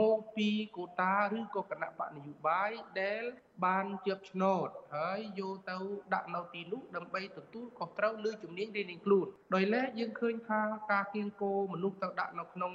[0.00, 2.70] មកពីកូតាឬក៏គណៈបកនយោបាយ
[3.00, 3.22] ដែល
[3.64, 5.76] បានជាប់ឆ្នោតហើយយកទៅ
[6.14, 10.60] ដាក់នៅទីនោះដើម្បីទទួលខុសត្រូវលើជំនាញរៀងៗខ្លួនដោយឡែកយើងឃើញថា
[10.92, 12.72] ការគៀងគោមនុស្សទៅដាក់នៅក្នុង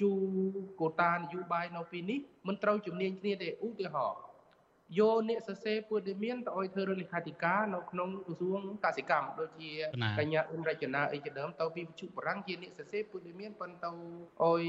[0.00, 0.12] ជូ
[0.80, 4.22] កូតានយោបាយនៅពីនេះមិនត្រូវជំនាញគ្នាទេឧទាហរណ៍
[4.98, 9.70] យកអ្នកសរសេរព័ត៌មានទៅឲ្យធ្វើរដ្ឋលេខាធិការនៅក្នុងក្រសួងកសិកម្មដូចជា
[10.18, 14.64] កញ្ញាអ៊ុំរចនាអីជាដើមទៅពីវិទ្យុបារាំងជាអ្នកសរសេរព័ត៌មានប៉ុន្តែឲ្យ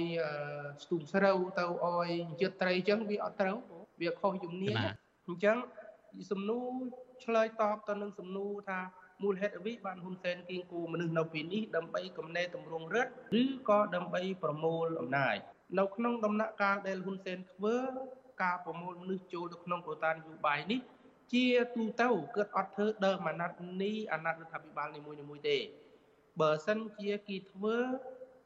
[0.83, 2.09] ស្ទូមស្រូវទៅឲ្យ
[2.41, 3.57] ជាតិត្រីអញ្ចឹងវាអត់ត្រូវ
[4.01, 4.75] វាខុសជំនាញ
[5.27, 5.57] អញ្ចឹង
[6.31, 6.69] សំណួរ
[7.23, 8.79] ឆ្លើយតបទៅនឹងសំណួរថា
[9.23, 13.11] មូលហេតុអ្វីបានហ៊ុនសែនគៀងគូមនុស្សនៅពេលនេះដើម្បីកំណែតម្រង់រដ្ឋ
[13.41, 15.35] ឬក៏ដើម្បីប្រមូលអំណាច
[15.79, 17.75] នៅក្នុងដំណាក់កាលដែលហ៊ុនសែនធ្វើ
[18.41, 20.79] ការប្រមូលមនុស្សចូលទៅក្នុងកូតានយោបាយនេះ
[21.33, 25.57] ជាទូទៅគាត់អត់ធ្វើដើមអាណត្តិនេះអាណត្តិរដ្ឋាភិបាលនីមួយៗទេ
[26.41, 27.77] បើសិនជាគេធ្វើ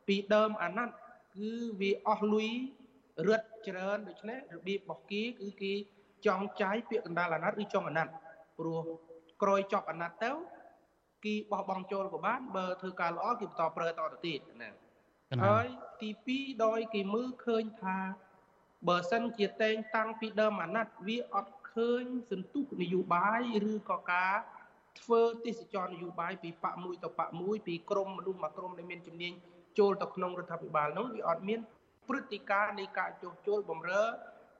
[0.07, 0.95] ពីដើមអាណត្តិ
[1.37, 2.49] គឺវាអស់លុយ
[3.27, 5.73] រឹតច្រើនដូច្នេះរបៀបរបស់គេគឺគេ
[6.25, 8.13] ចង់ចាយពាក្យកណ្ដាលអាណត្តិឬចុងអាណត្តិ
[8.59, 8.81] ព្រោះ
[9.41, 10.31] ក្រោយចប់អាណត្តិទៅ
[11.25, 14.71] គេបោះបង់ចូលក៏បានបើធ្វើការល្អគេបន្តប្រើតទៅទៀតណា
[15.45, 15.65] ហើយ
[16.01, 17.97] ទី2ដោយគេមើលឃើញថា
[18.87, 24.33] បើសិនជាតែងតាំងពីដើមអាណត្តិវាអត់ឃើញសន្ទុះនយោបាយឬក៏ការ
[24.99, 29.33] ធ្វើទេសចរនយោបាយពីបកមួយទៅបកមួយពីក្រមមនុស្សមួយក្រមដែលមានជំនាញ
[29.79, 31.59] ចូលទៅក្នុងរដ្ឋាភិបាលនោះវាអត់មាន
[32.07, 34.03] ព្រឹត្តិការណ៍នៃការចុះចូលបំរើ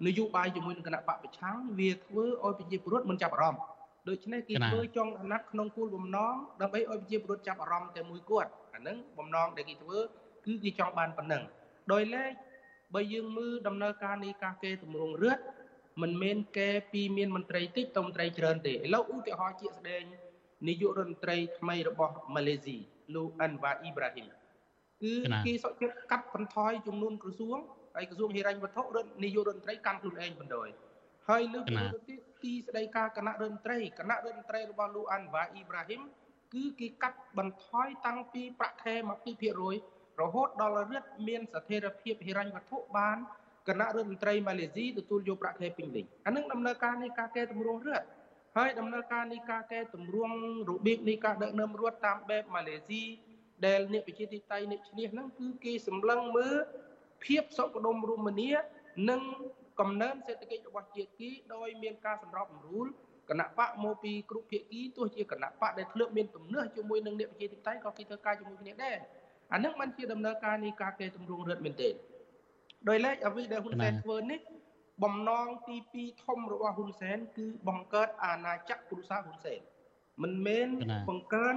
[0.05, 3.61] នយោបាយជាមួយនឹងគណៈបកប្រឆាំងវាធ្វើឲ្យប្រជាពលរដ្ឋមិនចាប់អារម្មណ៍
[4.09, 9.99] ដូច្នេះគេធ្វើចង់អាណត្តិក្នុងគោលបំណងដើម្បីឲ្យប្រជាពលរដ្ឋចាប់អារម្មណ៍តែមួយគាត់អាហ្នឹងបំណងដែលគេធ្វើ
[10.45, 11.43] គឺគេចង់បានប៉ុណ្ណឹង
[11.91, 12.31] ដោយឡែក
[12.95, 15.43] បើយើងមើលដំណើរការនៃការកេរតម្រង់រដ្ឋ
[16.01, 20.03] មិនមែនកេរពីមានមន្ត្រីតិចទៅមន្ត្រីច្រើនទេឥឡូវឧទាហរណ៍ជាក់ស្ដែង
[20.67, 22.77] នាយករដ្ឋមន្ត្រីថ្មីរបស់ម៉ាឡេស៊ី
[23.15, 24.27] លោកអាន់វ៉ាអ៊ីប្រាហ៊ីម
[25.03, 25.13] គឺ
[25.45, 27.57] គេសុខចិត្តកាត់បន្ថយចំនួនក្រសួង
[27.95, 30.69] ហើយក្រសួងហិរញ្ញវត្ថុរដ្ឋនាយករដ្ឋមន្ត្រីកាន់ខ្លួនឯងបណ្ដោយ
[31.29, 36.01] ហើយលើកពីទៅទៀតទីស្តីការគណៈរដ្ឋមន្ត្រីគណៈរដ្ឋមន្ត្រីរបស់លោកអាន់វ៉ាអ៊ីប្រាហ៊ីម
[36.53, 38.95] គឺគេកាត់បន្ថយតាំងពីប្រាក់ខែ
[39.57, 43.17] 20% រហូតដល់រដ្ឋមានស្ថិរភាពហិរញ្ញវត្ថុបាន
[43.67, 48.07] គណៈរដ្ឋមន្ត្រីម៉ាឡេស៊ីទទួលយកប្រាក់ខែពេញលេញអានឹងដំណើរការនៃការកែតម្រង់រដ្ឋ
[48.57, 50.35] ហើយដំណើរការនៃការកែតម្រង់
[50.69, 53.03] របៀបនៃការដឹកនាំរដ្ឋតាមបែបម៉ាឡេស៊ី
[53.65, 56.55] ដែលអ្នកប្រជាធិបតេយ្យអ្នកឈ្នះហ្នឹងគឺគេសម្លឹងមើល
[57.25, 58.51] ភាពសុខដុមរមនា
[59.09, 59.21] និង
[59.79, 62.87] កំណើនសេដ្ឋកិច្ចរបស់ជាតិគីដោយមានការសម្របសម្រួល
[63.29, 68.97] គណៈបកមកពីគ្រប់ភាគីទោះជាគណៈបកដែលធ្លាប់មានទំនាស់ជាមួយនឹងអ្នកប្រជាធិបតេយ្យក៏គេធ្វើការជាមួយគ្នាដែរ
[69.53, 71.89] អានឹងมันជាដំណើរការនៃការកែតម្រង់រដ្ឋមែនទេ
[72.89, 74.39] ដោយឡែកអ្វីដែលហ៊ុនសែនធ្វើនេះ
[75.03, 79.59] បំណងទី2ធំរបស់ហ៊ុនសែនគឺបង្កើតអាណាចក្រគ្រួសារហ៊ុនសែន
[80.23, 80.67] មិនមែន
[81.09, 81.55] បង្កើន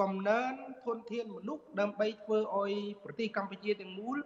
[0.00, 0.52] កំណើន
[0.84, 2.72] ធនធានមនុស្សដើម្បីធ្វើឲ្យ
[3.04, 4.16] ប្រទេសកម្ពុជាទាំងមូល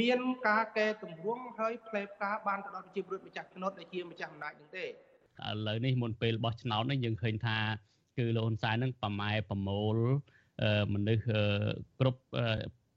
[0.00, 4.88] មានការកែតម្រង់ហើយផ្លែផ្កាបានទៅដល់ប្រជាពលរដ្ឋម្ចាស់ឆ្នោតដែលជាម្ចាស់អំណាចនឹងទេឥ
[5.66, 7.58] ឡូវនេះមុនពេលបោះឆ្នោតនេះយើងឃើញថា
[8.18, 9.96] គឺលោកហ៊ុនសែននឹងប្រម៉ែប្រមូល
[10.94, 11.22] មនុស្ស
[11.98, 12.20] គ្រប់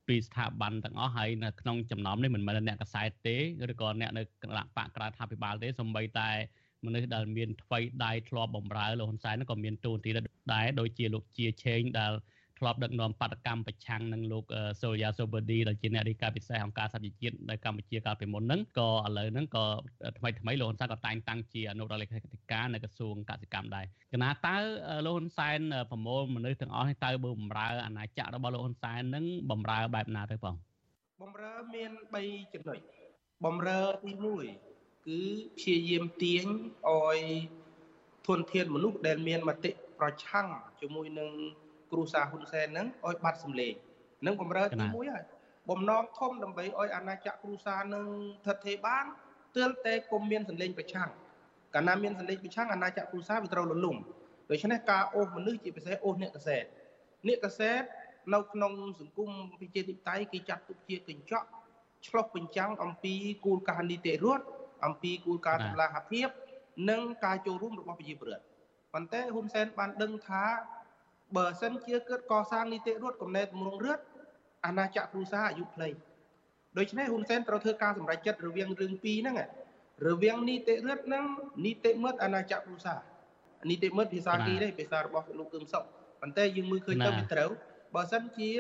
[0.07, 3.37] ពីស្ថាប័នទាំងអស់ហើយនៅក្នុងចំណោមនេះមិនមែនអ្នកកសែតទេ
[3.71, 6.29] ឬក៏អ្នកនៅគណៈបកក្រៅថាភិបាលទេសូម្បីតែ
[6.85, 10.11] មនុស្សដែលមានថ្វីដៃធ្លាប់បំរើលោកហ៊ុនសែនក៏មានទូនទី
[10.53, 12.13] ដែរដូចជាលោកជាឆេងដែល
[12.59, 14.43] ធ្លាប់ដឹកនាំបដកម្មប្រឆាំងនឹងលោក
[14.81, 19.65] សូលយ៉ាសូបឺឌីដែលជាអ្នករាយការណ៍ពិសេសអង្គការសហជីវជាតិនៅកម្ពុជាកាលពីមុនហ្នឹងក៏ឥឡូវហ្នឹងក៏
[20.17, 24.55] ថ្មីថ្មីលោកហ៊ុនសែនក៏តែងតាំងជាអនុរដ្ឋលេខាធិការនៅក្រសួងកសិកម្មដែរគណៈតើ
[25.05, 25.59] លោកហ៊ុនសែន
[25.91, 30.55] ប្រមូលមនុស្សទាំងអស់នេះតើបើបំរើអាណាចក្ររបស់លោកហ៊ុនសែនហ្នឹងបំរើបែបណាទៅបង
[31.21, 31.91] បំរើមាន
[32.23, 32.79] 3ចំណុច
[33.45, 34.11] បំរើទី
[34.59, 35.19] 1គឺ
[35.57, 36.45] ព្យាយាមទាញ
[36.89, 37.19] ឲ្យ
[38.27, 40.47] ធនធានមនុស្សដែលមានមតិប្រឆាំង
[40.79, 41.31] ជាមួយនឹង
[41.95, 43.73] គ្រូសាហ៊ុនសែនហ្នឹងឲ្យបាត់សម្លេង
[44.25, 45.23] នឹងបំរើទី1ហើយ
[45.69, 48.05] បំណងធំដើម្បីឲ្យអាណាចក្រគ្រូសានឹង
[48.45, 49.05] ថិតថេរបាន
[49.57, 51.09] ទើបតែគុំមានសម្លេងប្រឆាំង
[51.75, 53.97] កាលណាមានសម្លេងប្រឆាំងអាណាចក្រគ្រូសាវាត្រូវលលំ
[54.49, 56.63] ដូច្នេះការអូសមនុស្សជាពិសេសអូសអ្នកកសែត
[57.27, 57.83] អ្នកកសែត
[58.33, 59.29] នៅក្នុងសង្គម
[59.59, 61.47] ប្រជាធិបតេយ្យគេចាត់ទុកជាកញ្ចក់
[62.07, 63.13] ឆ្លុះបញ្ចាំងអំពី
[63.45, 64.45] គោលការណ៍នីតិរដ្ឋ
[64.85, 66.29] អំពីគោលការណ៍តម្លាភាព
[66.89, 68.45] និងការចូលរួមរបស់ប្រជាពលរដ្ឋ
[68.93, 70.43] ប៉ុន្តែហ៊ុនសែនបានដឹងថា
[71.35, 74.03] បើសិនជាគិតកសាងនីតិរដ្ឋកំណែតម្រង់រដ្ឋ
[74.65, 75.89] អាណាចក្រគ្រូសាអាយុខ្លី
[76.77, 79.37] ដូច្នេះហ៊ុនសែនត្រូវធ្វើការសម្រេចចិត្តរវាងរឿងពីរហ្នឹង
[80.07, 81.25] រវាងនីតិរដ្ឋនិង
[81.65, 82.95] នីតិមិត្តអាណាចក្រគ្រូសា
[83.69, 85.83] នីតិមិត្តភាសាគីទេភាសារបស់លោកគឹមសុខ
[86.21, 87.49] ប៉ុន្តែយើងមើលឃើញទៅវាត្រូវ
[87.95, 88.51] បើសិនជា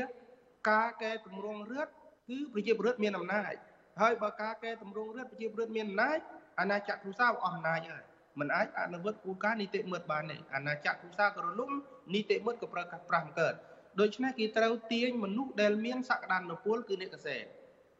[0.69, 1.91] ការកែតម្រង់រដ្ឋ
[2.29, 3.53] គឺប្រជាពលរដ្ឋមានអំណាច
[4.01, 6.19] ហើយបើការកែតម្រង់រដ្ឋប្រជាពលរដ្ឋមានអំណាច
[6.59, 8.03] អាណាចក្រគ្រូសាអស់អំណាចហើយ
[8.39, 11.71] មិនអាចអនុវត្តគោលការណ៍នីតិមិត្តបានទេអាណាចក្រគ្រួសារក៏រលំ
[12.13, 13.53] នីតិមិត្តក៏ប្រើកាសប្រាស់កើត
[13.99, 17.45] ដូច្នេះគេត្រូវទាញមនុស្សដែលមានសក្តានុពលគឺអ្នកកសែត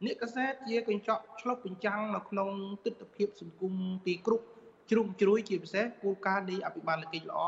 [0.04, 2.50] អ្នកកសែតជាកញ្ចក់ឆ្លុះបញ្ចាំងនៅក្នុង
[2.84, 3.74] ទស្សនវិជ្ជាសង្គម
[4.06, 4.44] ទីគ្រប់
[4.90, 7.40] ជ្រុងជ្រោយជាពិសេសគោលការណ៍នៃអភិបាលកិច្ចល្អ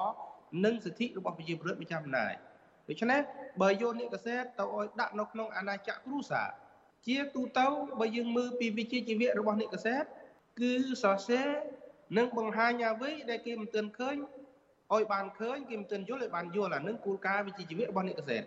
[0.65, 2.35] និងសិទ្ធិរបស់ប្រជាពលរដ្ឋម្ចាស់អំណាច
[2.89, 3.21] ដូច្នេះ
[3.61, 6.49] បើយកអ្នកកសែតទៅឲ្យដាក់នៅក្នុងអាណាចក្រគ្រួសារ
[7.07, 7.67] ជាទូទៅ
[8.01, 10.05] បើយើងមើលពីវិជ្ជាជីវៈរបស់អ្នកកសែត
[10.61, 11.49] គឺសរសេរ
[12.17, 14.17] និងបង្ហាញអ្វីដែលគេមិនទាន់ឃើញ
[14.95, 18.43] ឲ្យបានឃើញគេមិនទាន់យល់ឲ្យបានយល់អានឹងគោលការណ៍វិជ្ជាជីវៈរបស់អ្នកកសែត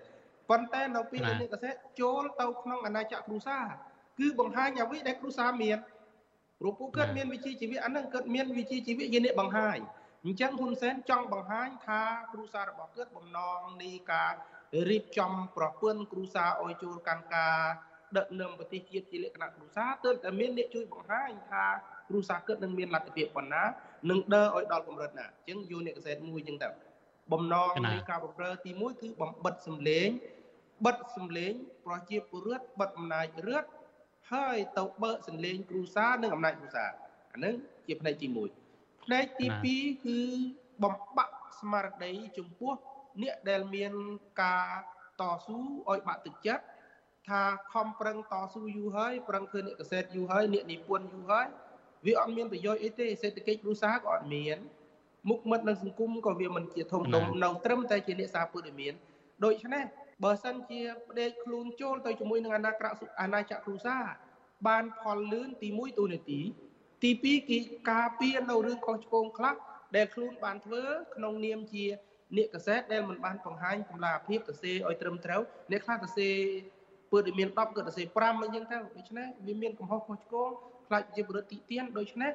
[0.50, 3.66] ប៉ុន្តែនៅពេលអ្នកកសែតចូលទៅក្នុងអាណាចក្រគ្រួសារ
[4.20, 5.78] គឺបង្ហាញអ្វីដែលគ្រួសារមាន
[6.60, 9.78] ព្រោះពួកគាត់មានវិជ្ជាជីវៈអានឹងគាត់មានវិជ្ជាជីវៈជាអ្នកបង្ហាញ
[10.26, 14.34] អញ្ចឹងហ៊ុនសែនចង់បង្ហាញថាគ្រួសាររបស់គាត់បំណងនៃការ
[14.89, 17.58] រៀបចំប្រពន្ធគ្រួសារឲ្យចូលកាន់ការ
[18.18, 21.66] ដឹកនាំប្រទេសជាតិជាលក្ខណៈគ្រួសារទើបតែមានអ្នកជួយបង្ហាញថា
[22.10, 23.64] គ្រូសាស្ត្រគិតនឹងមានលទ្ធភាពប៉ុណ្ណា
[24.10, 26.70] នឹងដើរឲ្យដល់កម្រិតណាអញ្ចឹងយកអ្នកកសែតមួយអញ្ចឹងទៅ
[27.32, 30.08] បំណងនៃការបំរើទី1គឺបំបិតសម្លេង
[30.86, 31.54] បិទសម្លេង
[31.86, 33.70] ប្រជាពលរដ្ឋបិទអំណាចរដ្ឋ
[34.34, 36.86] ហើយទៅបើកសម្លេងគ្រូសានិងអំណាចគ្រូសា
[37.34, 37.56] អានឹង
[37.88, 38.28] ជាផ្នែកទី
[38.68, 40.20] 1ផ្នែកទី2គឺ
[40.84, 42.74] បំបាក់ស្មារតីចំពោះ
[43.24, 43.93] អ្នកដែលមាន
[44.41, 44.68] ការ
[45.22, 45.58] តស៊ូ
[45.89, 46.64] ឲ្យបាក់ទឹកចិត្ត
[47.30, 47.41] ថា
[47.74, 51.47] ខំប្រឹងតស៊ូយូរហើយប្រឹងធ្វើអ្នកកសែតយូរហើយអ្នកនិពន្ធយូរហើយ
[52.06, 54.58] វាអត់មានប្រយោជន៍អីទេសេដ្ឋកិច្ចគ្រួសារក៏អត់មាន
[55.30, 58.93] មុខមិត្តនៅសង្គមក៏វាមិនជាធំដុំនៅត្រឹមតែជាអ្នកសារព័ត៌មាន
[59.45, 59.84] ដូច្នេះ
[60.24, 62.88] បើសិនជាផ្ដេកខ្លួនចូលទៅជាមួយនឹងអាណាក្រ
[63.22, 64.04] អាណាចក្រគ្រួសារ
[64.68, 66.39] បានផលលឿនទី1ទូនាទី
[67.04, 67.58] ទី2គេ
[67.91, 69.56] ការពារនៅរឿងខុសឆ្គងខ្លះ
[69.95, 70.84] ដែលខ្លួនបានធ្វើ
[71.16, 71.86] ក្នុងនាមជា
[72.38, 75.41] អ្នកកសែតដែលមិនបានបង្ហាញកម្លាំងភាពទៅសេឲ្យត្រឹមត្រូវ
[75.72, 76.30] អ្នកខ្លះទៅសេ
[77.12, 80.52] ពើដែលមាន10ក៏ទៅសេ5អញ្ចឹងទៅដូច្នេះវាមានកំហុសខុសឆ្គង
[80.92, 82.32] ខ្លាចជាបរិទ្ធទីទៀនដូច្នេះ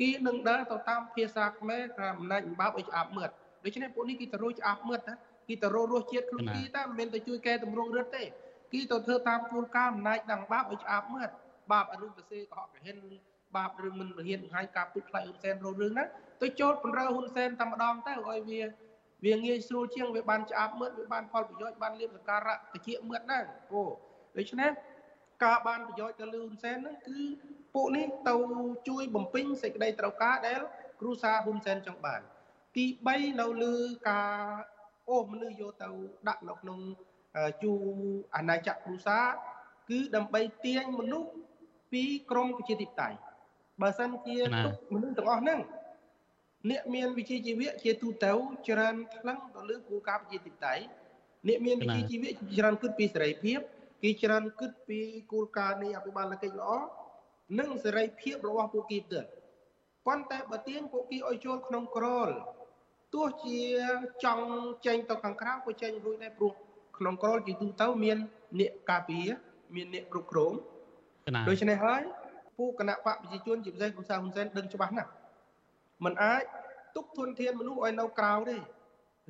[0.00, 3.30] គេនឹងដើរទៅតាមភាសាខ្មែរថាអំណាចអំបាបឲ្យឆ្អាបមើល
[3.64, 5.14] ដូច្នេះពួកនេះគេទៅរកឆ្អាប់មឹតណា
[5.48, 8.24] គេទៅរករសជាតិខ្លួនគេតែមិនមែនទៅជួយកែតម្រង់រឹតទេ
[8.72, 11.30] គេទៅធ្វើតាមគោលការណ៍អំណាចដងបាបឲ្យឆ្អាប់មឹត
[11.72, 12.96] បាបរឿងទៅសេកុហកកហិន
[13.56, 16.08] បាបរឿងមិនរៀនបង្ហាញការពុតផ្លៃហ៊ុនសែនរោរឿងហ្នឹង
[16.42, 18.60] ទៅចូលបំរើហ៊ុនសែនតែម្ដងទៅឲ្យវា
[19.24, 23.82] វាងាយស្រួលជាងវាបានឆ្អាប់មឹតវាបានផលប្រយោជន៍បានលៀបសក្ការៈតិចមឹតហ្នឹងអូ
[24.38, 24.70] ដូច្នេះ
[25.44, 27.20] ការបានប្រយោជន៍ទៅលឺហ៊ុនសែនហ្នឹងគឺ
[27.74, 28.34] ពួកនេះទៅ
[28.88, 30.60] ជួយបំពេញសេចក្តីត្រូវការដែល
[31.00, 32.20] គ្រូសាហ៊ុនសែនចង់បាន
[32.76, 33.74] ទី3នៅលើ
[34.08, 34.32] ការ
[35.08, 35.88] អូសមនុស្សយកទៅ
[36.28, 36.78] ដាក់នៅក្នុង
[37.62, 37.72] ជួ
[38.36, 39.18] អាណាចក្រគ្រូសា
[39.90, 41.30] គឺដើម្បីទាញមនុស្ស
[41.92, 43.18] ពីក្រមប្រជាធិបតេយ្យ
[43.80, 45.60] បើសិនជាទុកមនុស្សទាំងអស់ហ្នឹង
[46.70, 48.32] អ្នកមានវិជ្ជាជីវៈជាទូទៅ
[48.68, 50.82] ច្រើនថ្លឹងទៅលើគោលការណ៍ប្រជាធិបតេយ្យ
[51.48, 53.60] អ្នកមានវិជ្ជាជីវៈច្រើនគិតពីសេរីភាព
[54.02, 55.00] គេច្រើនគិតពី
[55.32, 56.70] គោលការណ៍នៃអភិបាលកិច្ចល្អ
[57.58, 59.28] និងសេរីភាពរបស់ពួកគេផ្ទាល់
[60.06, 62.28] ប៉ុន្តែបើទាញពួកគេឲ្យចូលក្នុងក្រល
[63.14, 63.58] ទោះជា
[64.24, 64.46] ចង់
[64.86, 66.52] ចេញទៅខាងក្រៅក៏ចេញរួចដែរព្រោះ
[66.98, 68.18] ក្នុងក្រលជាទូទៅមាន
[68.60, 69.28] អ្នកការពារ
[69.74, 70.52] មានអ្នកគ្រប់គ្រង
[71.48, 72.02] ដូច្នេះហើយ
[72.58, 75.10] ពួកគណៈបកប្រជាជនជាពិសេសហ៊ុនសែនហ៊ុនសែនដឹងច្បាស់ណាស់
[76.04, 76.42] มันអាច
[76.96, 78.56] ទុកធនធានមនុស្សឲ្យនៅក្រៅទេ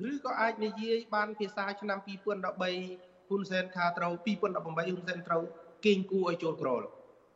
[0.09, 4.49] ឬក៏អាចនិយាយបានភាសាឆ្នាំ2013ហ៊ុនសែនថាត្រូវ2018ហ៊ុ
[4.99, 5.43] នសែនត្រូវ
[5.85, 6.81] កេងគូឲ្យចូលក្រល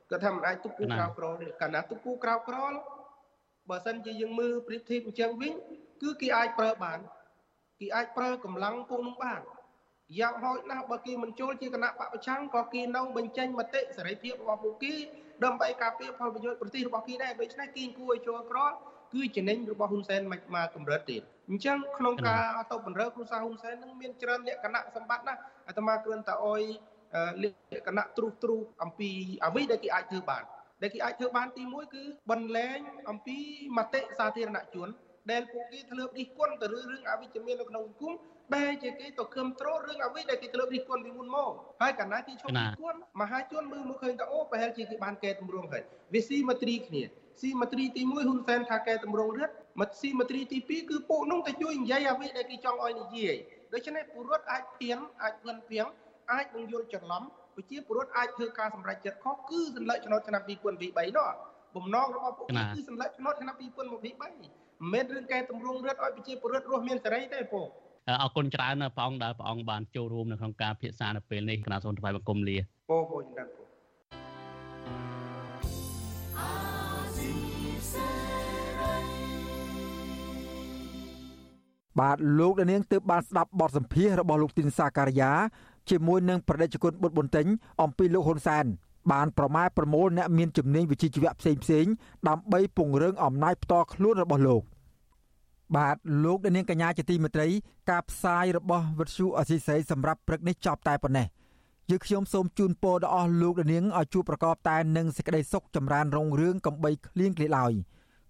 [0.10, 2.74] គាត់ថាមិនអាចទុកគូក្រៅក្រលទេកាលណាទុកគូក្រៅក្រល
[3.70, 5.54] បើសិនជាយើងមើលប្រៀបធៀបអញ្ចឹងវិញ
[6.02, 7.00] គឺគេអាចប្រើបាន
[7.80, 9.42] គេអាចប្រើកម្លាំងពួកនោះបាន
[10.20, 14.94] យ៉ាងហោចណាស់បើគេមិនចូលជាគណៈបពប្រឆាំងក៏គេនៅបញ្ចេញមតិសេរីភាពរបស់ពួកគេ
[15.44, 18.60] ដើម្បីការពារផលប្រយោជន៍ប្រទេសរបស់គេដែរដូច្នេះគេគួរឲ្យចូលក្រ
[19.14, 25.36] គឺចំណេញរបស់ហ៊ុនសែនមិនមកកម្រិតទៀតអញ្ចឹងក្នុងការទៅបំរើគ្រួសារហ៊ុនសែននឹងមានច្រើនលក្ខណៈសម្បត្តិណា
[25.68, 26.64] អាត្មាគ្រាន់តែអុយ
[27.44, 27.46] ល
[27.80, 29.12] ក្ខណៈទ្រុសទ្រុសអំពី
[29.46, 30.44] អ្វីដែលគេអាចធ្វើបាន
[30.82, 33.38] ដែលគេអាចធ្វើបានទី1គឺបន្លែងអំពី
[33.78, 34.90] មតិសាធារណជន
[35.32, 38.14] ដែលពួកគេធ្លាប់រិះគន់ទៅរឿងអវិជ្ជមាននៅក្នុងសង្គម
[38.54, 41.52] បែរជាគេទៅគំត្រូលរឿងអ្វីដែលគេធ្លាប់រិះគន់ពីមុនមក
[41.82, 47.04] ហើយកាលណាគេឈប់រិះគន់មហាជនមើលមកឃើញថាអូប្រហែលជាគេបានកែតម្រង់ហើយវាស៊ីមេត្រីគ្នា
[47.42, 49.50] ស៊ីមេត្រីទី1ហ៊ុនសែនថាកែតម្រង់រឹត
[49.82, 53.36] មកស៊ីមេត្រីទី2គឺពួកនោះទៅជួយនិយាយអ្វីដែលគេចង់ឲ្យនិយាយ
[53.74, 55.86] ដូច្នេះពលរដ្ឋអាចពៀនអាចពឿនភៀង
[56.32, 57.24] អាចនឹងយល់ច្រឡំ
[57.56, 61.30] ប្រជាពលរដ្ឋអាចធ្វើការសម្រេចចិត្តខុសគឺសន្លឹកឆ្នោតឆ្នាំ2023នោះ
[61.76, 64.34] បំណងរបស់ពួកគេគឺសន្លឹកឆ្នោតឆ្នាំ2023មិន
[64.92, 67.62] មែនរឿងកែតម្រង់រឹតឲ្យប្រជាពលរដ្ឋរស់មានសេរីទេពូ
[68.22, 72.58] អរគុណច្រើនព្រះអង្គដែលព្រះអង្គបានចូលរួមនៅក្នុងការពិភាក្សានៅពេលនេះគណៈសូនថ្វាយបង្គំលា
[72.90, 73.66] ពូពូចម្រើនពូ
[82.00, 85.32] បាទលោកដានាងទើបបានស្ដាប់បទសម្ភាសរបស់លោកទីនសាការីយ៉ា
[85.90, 87.46] ជាមួយនឹងប្រតិជនបុតបន្ទិញ
[87.82, 88.66] អំពីលោកហ៊ុនសែន
[89.12, 91.86] បានប្រម៉ែប្រមូលអ្នកមានជំនាញវិជ្ជាជីវៈផ្សេងផ្សេង
[92.28, 94.64] ដើម្បីពង្រឹងអំណាចផ្ទាល់ខ្លួនរបស់លោក
[95.76, 97.48] បាទលោកនាងកញ្ញាជាទីមេត្រី
[97.90, 101.28] ការផ្សាយរបស់វិទ្យុអសីស្រីសម្រាប់ព្រឹកនេះចប់តែប៉ុណ្ណេះ
[101.90, 107.74] យើខ្ញុំសូមជូនពរដល់អស់លោកនាងឲ្យជួបប្រកបតែនឹងសេចក្តីសុខចម្រើនរុងរឿងកំបីគ្លៀងគ្លាឡើយ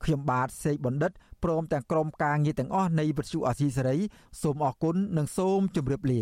[0.04, 1.12] ខ្ញុំបាទសេកបណ្ឌិត
[1.44, 3.98] ព្រមទាំងក្រុមការងារទាំងអស់នៃវិទ្យុអសីសេរី
[4.42, 6.22] សូមអរគុណនិងសូមជម្រាបលា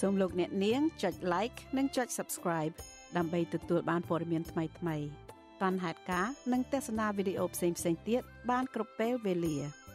[0.00, 2.74] សូមលោកអ្នកនាងចុច like និងចុច subscribe
[3.16, 5.06] ដើម្បីទទួលបានព័ត៌មានថ្មីៗ
[5.62, 7.78] តាន់ហេតុការនិងទស្សនាវីដេអូផ្សេងៗ
[8.08, 9.56] ទៀតបានគ្រប់ពេលវេលា។